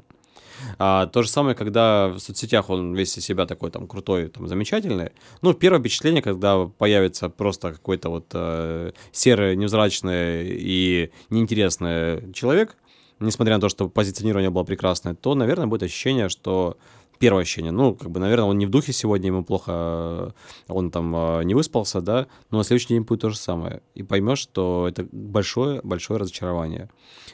[0.78, 4.48] А, то же самое, когда в соцсетях он весь из себя такой там крутой, там
[4.48, 5.12] замечательный.
[5.42, 12.76] Ну, первое впечатление, когда появится просто какой-то вот э, серый, невзрачный и неинтересный человек,
[13.20, 16.78] несмотря на то, что позиционирование было прекрасное, то, наверное, будет ощущение, что
[17.20, 20.34] первое ощущение, ну, как бы, наверное, он не в духе сегодня, ему плохо,
[20.68, 23.82] он там э, не выспался, да, но на следующий день будет то же самое.
[23.94, 26.90] И поймешь, что это большое-большое разочарование.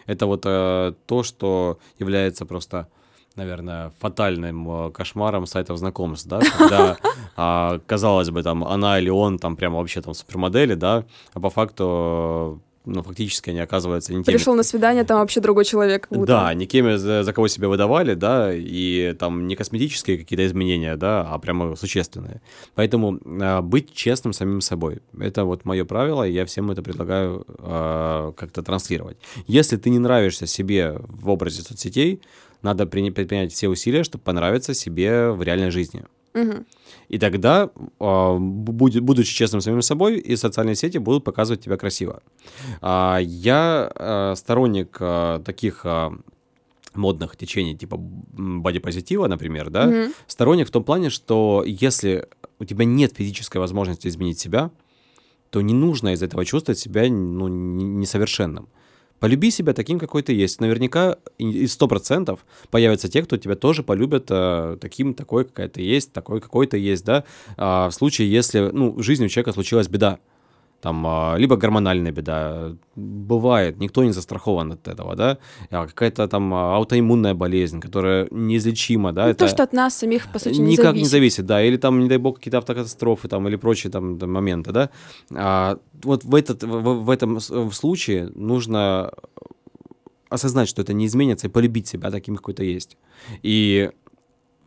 [0.08, 2.88] Это вот э, то, что является просто
[3.36, 6.98] наверное, фатальным э, кошмаром сайтов знакомств, да, когда,
[7.36, 11.50] а, казалось бы, там, она или он там прямо вообще там супермодели, да, а по
[11.50, 14.36] факту ну, фактически они оказываются не теми...
[14.36, 16.08] Пришел на свидание, там вообще другой человек.
[16.10, 21.40] Да, не за кого себя выдавали, да, и там не косметические какие-то изменения, да, а
[21.40, 22.42] прямо существенные.
[22.76, 25.00] Поэтому а, быть честным самим собой.
[25.20, 29.18] Это вот мое правило, и я всем это предлагаю а, как-то транслировать.
[29.48, 32.22] Если ты не нравишься себе в образе соцсетей,
[32.66, 36.03] надо при- предпринять все усилия, чтобы понравиться себе в реальной жизни.
[37.07, 42.22] И тогда, а, будучи честным с самим собой, и социальные сети будут показывать тебя красиво.
[42.82, 44.97] А, Я а, сторонник
[45.45, 45.86] таких
[46.95, 50.13] модных течений, типа бодипозитива, например, да, Мгм.
[50.28, 52.26] сторонник в том плане, что если
[52.59, 54.70] у тебя нет физической возможности изменить себя,
[55.49, 58.68] то не нужно из этого чувствовать себя ну, несовершенным.
[59.20, 60.59] Полюби себя таким, какой ты есть.
[60.59, 65.82] Наверняка и сто процентов появятся те, кто тебя тоже полюбят э, таким, такой, какая ты
[65.82, 67.24] есть, такой, какой ты есть, да.
[67.57, 70.20] А, в случае, если, ну, в жизни у человека случилась беда,
[70.82, 75.38] там, а, либо гормональная беда, бывает, никто не застрахован от этого, да,
[75.72, 79.98] А какая-то там а, аутоиммунная болезнь, которая неизлечима, да, Ну, это То, что от нас
[79.98, 81.04] самих, по сути, не никак зависит.
[81.04, 84.32] не зависит, да, или там, не дай бог, какие-то автокатастрофы там или прочие там, там
[84.32, 84.90] моменты, да.
[85.34, 86.68] А, вот в, этот, в,
[87.04, 89.12] в- этом в случае нужно
[90.30, 92.98] осознать, что это не изменится, и полюбить себя таким, какой ты есть.
[93.44, 93.90] И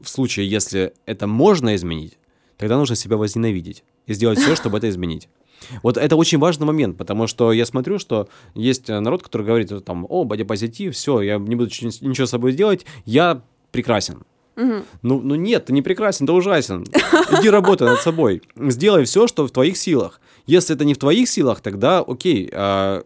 [0.01, 2.19] в случае, если это можно изменить,
[2.57, 5.29] тогда нужно себя возненавидеть и сделать все, чтобы это изменить.
[5.83, 9.73] Вот это очень важный момент, потому что я смотрю, что есть э, народ, который говорит,
[9.73, 14.23] э, там, о, бодипозитив, все, я не буду ничего с собой делать, я прекрасен.
[15.03, 16.85] Ну, ну нет, ты не прекрасен, ты ужасен.
[17.39, 18.43] Иди работай над собой.
[18.57, 20.21] Сделай все, что в твоих силах.
[20.47, 23.05] Если это не в твоих силах, тогда окей, а,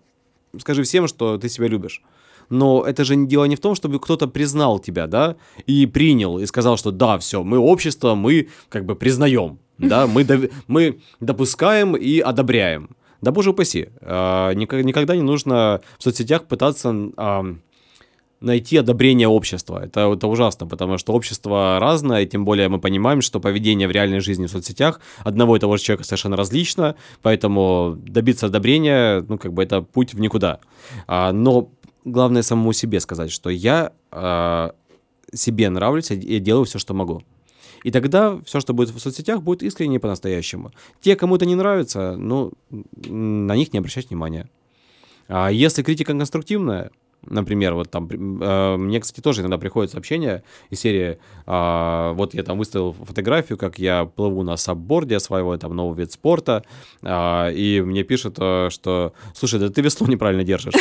[0.58, 2.02] скажи всем, что ты себя любишь.
[2.48, 5.36] Но это же дело не в том, чтобы кто-то признал тебя, да,
[5.66, 10.22] и принял, и сказал, что да, все, мы общество, мы как бы признаем, да, мы,
[10.22, 12.90] дов- мы допускаем и одобряем.
[13.20, 17.44] Да боже упаси, а, никогда не нужно в соцсетях пытаться а,
[18.42, 19.84] найти одобрение общества.
[19.84, 23.92] Это, это ужасно, потому что общество разное, и тем более мы понимаем, что поведение в
[23.92, 29.38] реальной жизни в соцсетях одного и того же человека совершенно различно, поэтому добиться одобрения, ну,
[29.38, 30.58] как бы это путь в никуда.
[31.06, 31.70] А, но
[32.04, 34.74] главное самому себе сказать, что я а,
[35.32, 37.22] себе нравлюсь и делаю все, что могу.
[37.82, 40.72] И тогда все, что будет в соцсетях, будет искренне по-настоящему.
[41.00, 44.48] Те, кому это не нравится, ну, на них не обращать внимания.
[45.28, 46.90] А если критика конструктивная,
[47.26, 52.42] например, вот там, э, мне, кстати, тоже иногда приходят сообщения из серии, а, вот я
[52.42, 56.64] там выставил фотографию, как я плыву на сабборде, осваиваю там новый вид спорта,
[57.02, 60.74] а, и мне пишут, э, что, слушай, да ты весло неправильно держишь.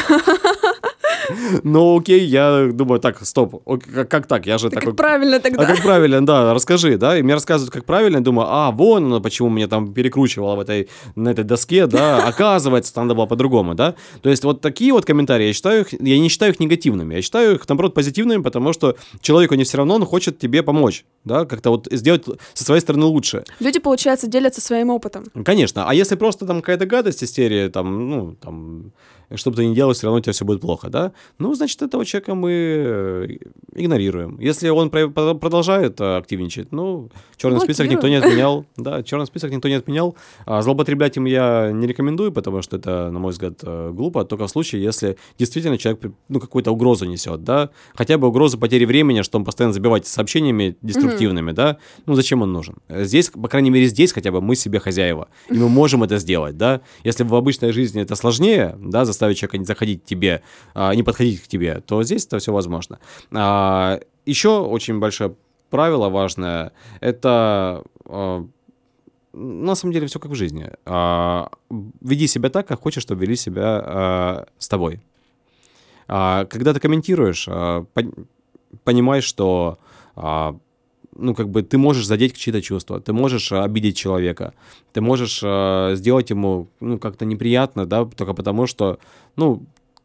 [1.64, 4.46] Ну, окей, я думаю, так, стоп, как, как так?
[4.46, 4.92] Я же Ты такой...
[4.92, 5.64] как правильно тогда?
[5.64, 9.22] А как правильно, да, расскажи, да, и мне рассказывают, как правильно, думаю, а, вон оно,
[9.22, 13.76] почему меня там перекручивало в этой, на этой доске, да, оказывается, там надо было по-другому,
[13.76, 17.16] да, то есть вот такие вот комментарии, я считаю их, я не считаю их негативными,
[17.16, 21.06] я считаю их, наоборот, позитивными, потому что человеку не все равно, он хочет тебе помочь,
[21.24, 23.44] да, как-то вот сделать со своей стороны лучше.
[23.60, 25.26] Люди, получается, делятся своим опытом.
[25.44, 28.92] Конечно, а если просто там какая-то гадость из серии, там, ну, там,
[29.36, 31.12] что бы ты ни делал, все равно у тебя все будет плохо, да?
[31.40, 33.28] Ну, значит, этого человека мы э,
[33.76, 34.40] игнорируем.
[34.40, 39.26] Если он про- про- продолжает э, активничать, ну, черный список никто не отменял, да, черный
[39.26, 40.16] список никто не отменял.
[40.46, 44.48] А злоупотреблять им я не рекомендую, потому что это, на мой взгляд, э, глупо, только
[44.48, 49.22] в случае, если действительно человек, ну, какую-то угрозу несет, да, хотя бы угрозу потери времени,
[49.22, 52.76] что он постоянно забивает сообщениями деструктивными, да, ну, зачем он нужен?
[52.90, 56.58] Здесь, по крайней мере, здесь хотя бы мы себе хозяева, и мы можем это сделать,
[56.58, 56.82] да.
[57.04, 60.42] Если в обычной жизни это сложнее, да, заставить человека не заходить к тебе,
[60.74, 63.00] а, не подходить к тебе, то здесь это все возможно.
[63.32, 65.36] А, еще очень большое
[65.70, 68.46] правило важное, это а,
[69.34, 70.70] на самом деле все как в жизни.
[72.02, 75.00] Веди себя так, как хочешь, чтобы вели себя с тобой.
[76.08, 78.28] Когда ты комментируешь, пон-
[78.84, 79.80] понимай, что
[81.16, 84.53] ну, как бы ты можешь задеть чьи-то чувства, ты можешь а, обидеть человека,
[84.93, 88.99] ты можешь а, сделать ему, ну, как-то неприятно, да, только потому что,
[89.36, 89.64] ну,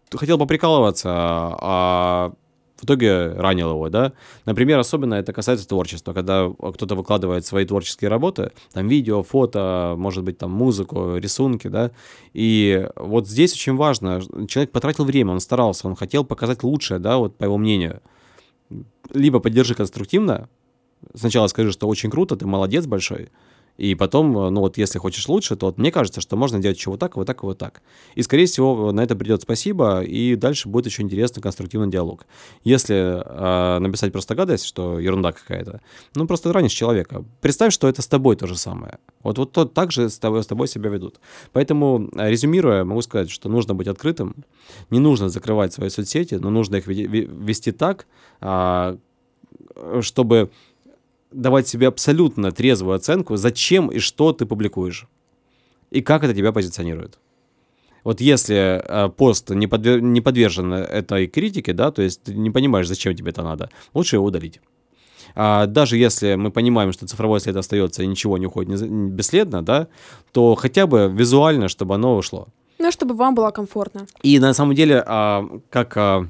[0.08, 2.32] ты хотел поприкалываться, а
[2.76, 4.12] в итоге ранил его, да.
[4.44, 10.24] Например, особенно это касается творчества, когда кто-то выкладывает свои творческие работы, там видео, фото, может
[10.24, 11.90] быть, там музыку, рисунки, да,
[12.34, 17.16] и вот здесь очень важно, человек потратил время, он старался, он хотел показать лучшее, да,
[17.16, 18.02] вот по его мнению.
[19.12, 20.48] Либо поддержи конструктивно,
[21.14, 23.30] сначала скажи, что очень круто, ты молодец большой,
[23.78, 26.96] И потом, ну вот если хочешь лучше, то вот мне кажется, что можно делать чего
[26.96, 27.82] так, вот так, вот так.
[28.14, 32.26] И, скорее всего, на это придет спасибо, и дальше будет еще интересный конструктивный диалог.
[32.64, 35.80] Если э, написать просто гадость, что ерунда какая-то,
[36.14, 37.24] ну просто ранишь человека.
[37.40, 38.98] Представь, что это с тобой то же самое.
[39.22, 41.20] Вот, вот то, так же с тобой, с тобой себя ведут.
[41.52, 44.34] Поэтому, резюмируя, могу сказать, что нужно быть открытым,
[44.90, 48.06] не нужно закрывать свои соцсети, но нужно их вести так,
[48.40, 48.96] э,
[50.00, 50.50] чтобы
[51.32, 55.06] давать себе абсолютно трезвую оценку, зачем и что ты публикуешь.
[55.90, 57.18] И как это тебя позиционирует.
[58.04, 60.00] Вот если э, пост не, подвер...
[60.00, 64.16] не подвержен этой критике, да, то есть ты не понимаешь, зачем тебе это надо, лучше
[64.16, 64.60] его удалить.
[65.34, 69.88] А даже если мы понимаем, что цифровой след остается и ничего не уходит бесследно, да,
[70.32, 72.48] то хотя бы визуально, чтобы оно ушло.
[72.78, 74.06] Ну, чтобы вам было комфортно.
[74.22, 76.28] И на самом деле, а, как а,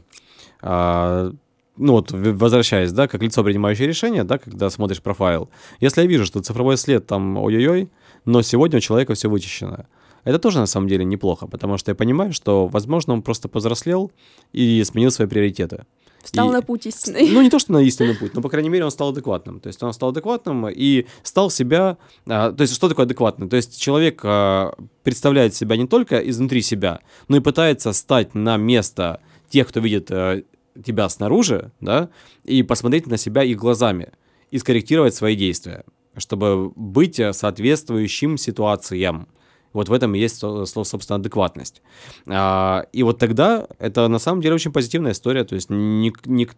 [0.62, 1.32] а,
[1.76, 5.48] ну вот возвращаясь, да, как лицо, принимающее решение, да, когда смотришь профайл,
[5.80, 7.90] если я вижу, что цифровой след там ой-ой-ой,
[8.24, 9.86] но сегодня у человека все вычищено,
[10.24, 14.10] это тоже на самом деле неплохо, потому что я понимаю, что, возможно, он просто повзрослел
[14.52, 15.84] и сменил свои приоритеты.
[16.24, 17.30] Стал и, на путь истинный.
[17.30, 19.60] Ну, не то, что на истинный путь, но, по крайней мере, он стал адекватным.
[19.60, 21.98] То есть он стал адекватным и стал себя...
[22.26, 23.48] А, то есть что такое адекватный?
[23.48, 24.74] То есть человек а,
[25.04, 30.10] представляет себя не только изнутри себя, но и пытается стать на место тех, кто видит
[30.10, 30.42] а,
[30.84, 32.10] тебя снаружи, да,
[32.44, 34.12] и посмотреть на себя их глазами
[34.50, 35.84] и скорректировать свои действия,
[36.16, 39.28] чтобы быть соответствующим ситуациям.
[39.72, 41.82] Вот в этом и есть, собственно, адекватность.
[42.26, 45.44] А, и вот тогда это на самом деле очень позитивная история.
[45.44, 46.54] То есть ник, ник,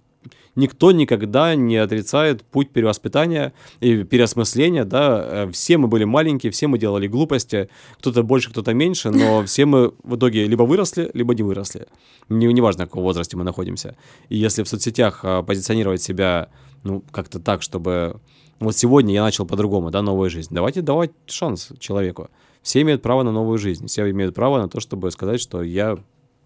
[0.58, 4.84] никто никогда не отрицает путь перевоспитания и переосмысления.
[4.84, 5.24] Да?
[5.24, 7.68] Э, все мы были маленькие, все мы делали глупости.
[7.98, 11.86] Кто-то больше, кто-то меньше, но все мы в итоге либо выросли, либо не выросли.
[12.28, 13.96] Не, неважно, в каком возрасте мы находимся.
[14.28, 16.48] И если в соцсетях а, позиционировать себя
[16.82, 18.20] ну, как-то так, чтобы
[18.60, 20.52] вот сегодня я начал по-другому, да, новую жизнь.
[20.52, 22.28] Давайте давать шанс человеку.
[22.62, 25.98] Все имеют право на новую жизнь, все имеют право на то, чтобы сказать, что я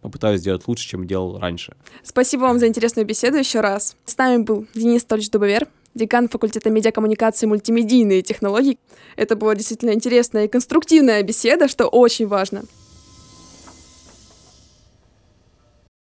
[0.02, 1.74] попытаюсь сделать лучше, чем делал раньше.
[2.02, 3.96] Спасибо вам за интересную беседу еще раз.
[4.04, 8.78] С нами был Денис Толич Дубовер, декан факультета медиакоммуникации и мультимедийные технологии.
[9.16, 12.64] Это была действительно интересная и конструктивная беседа, что очень важно.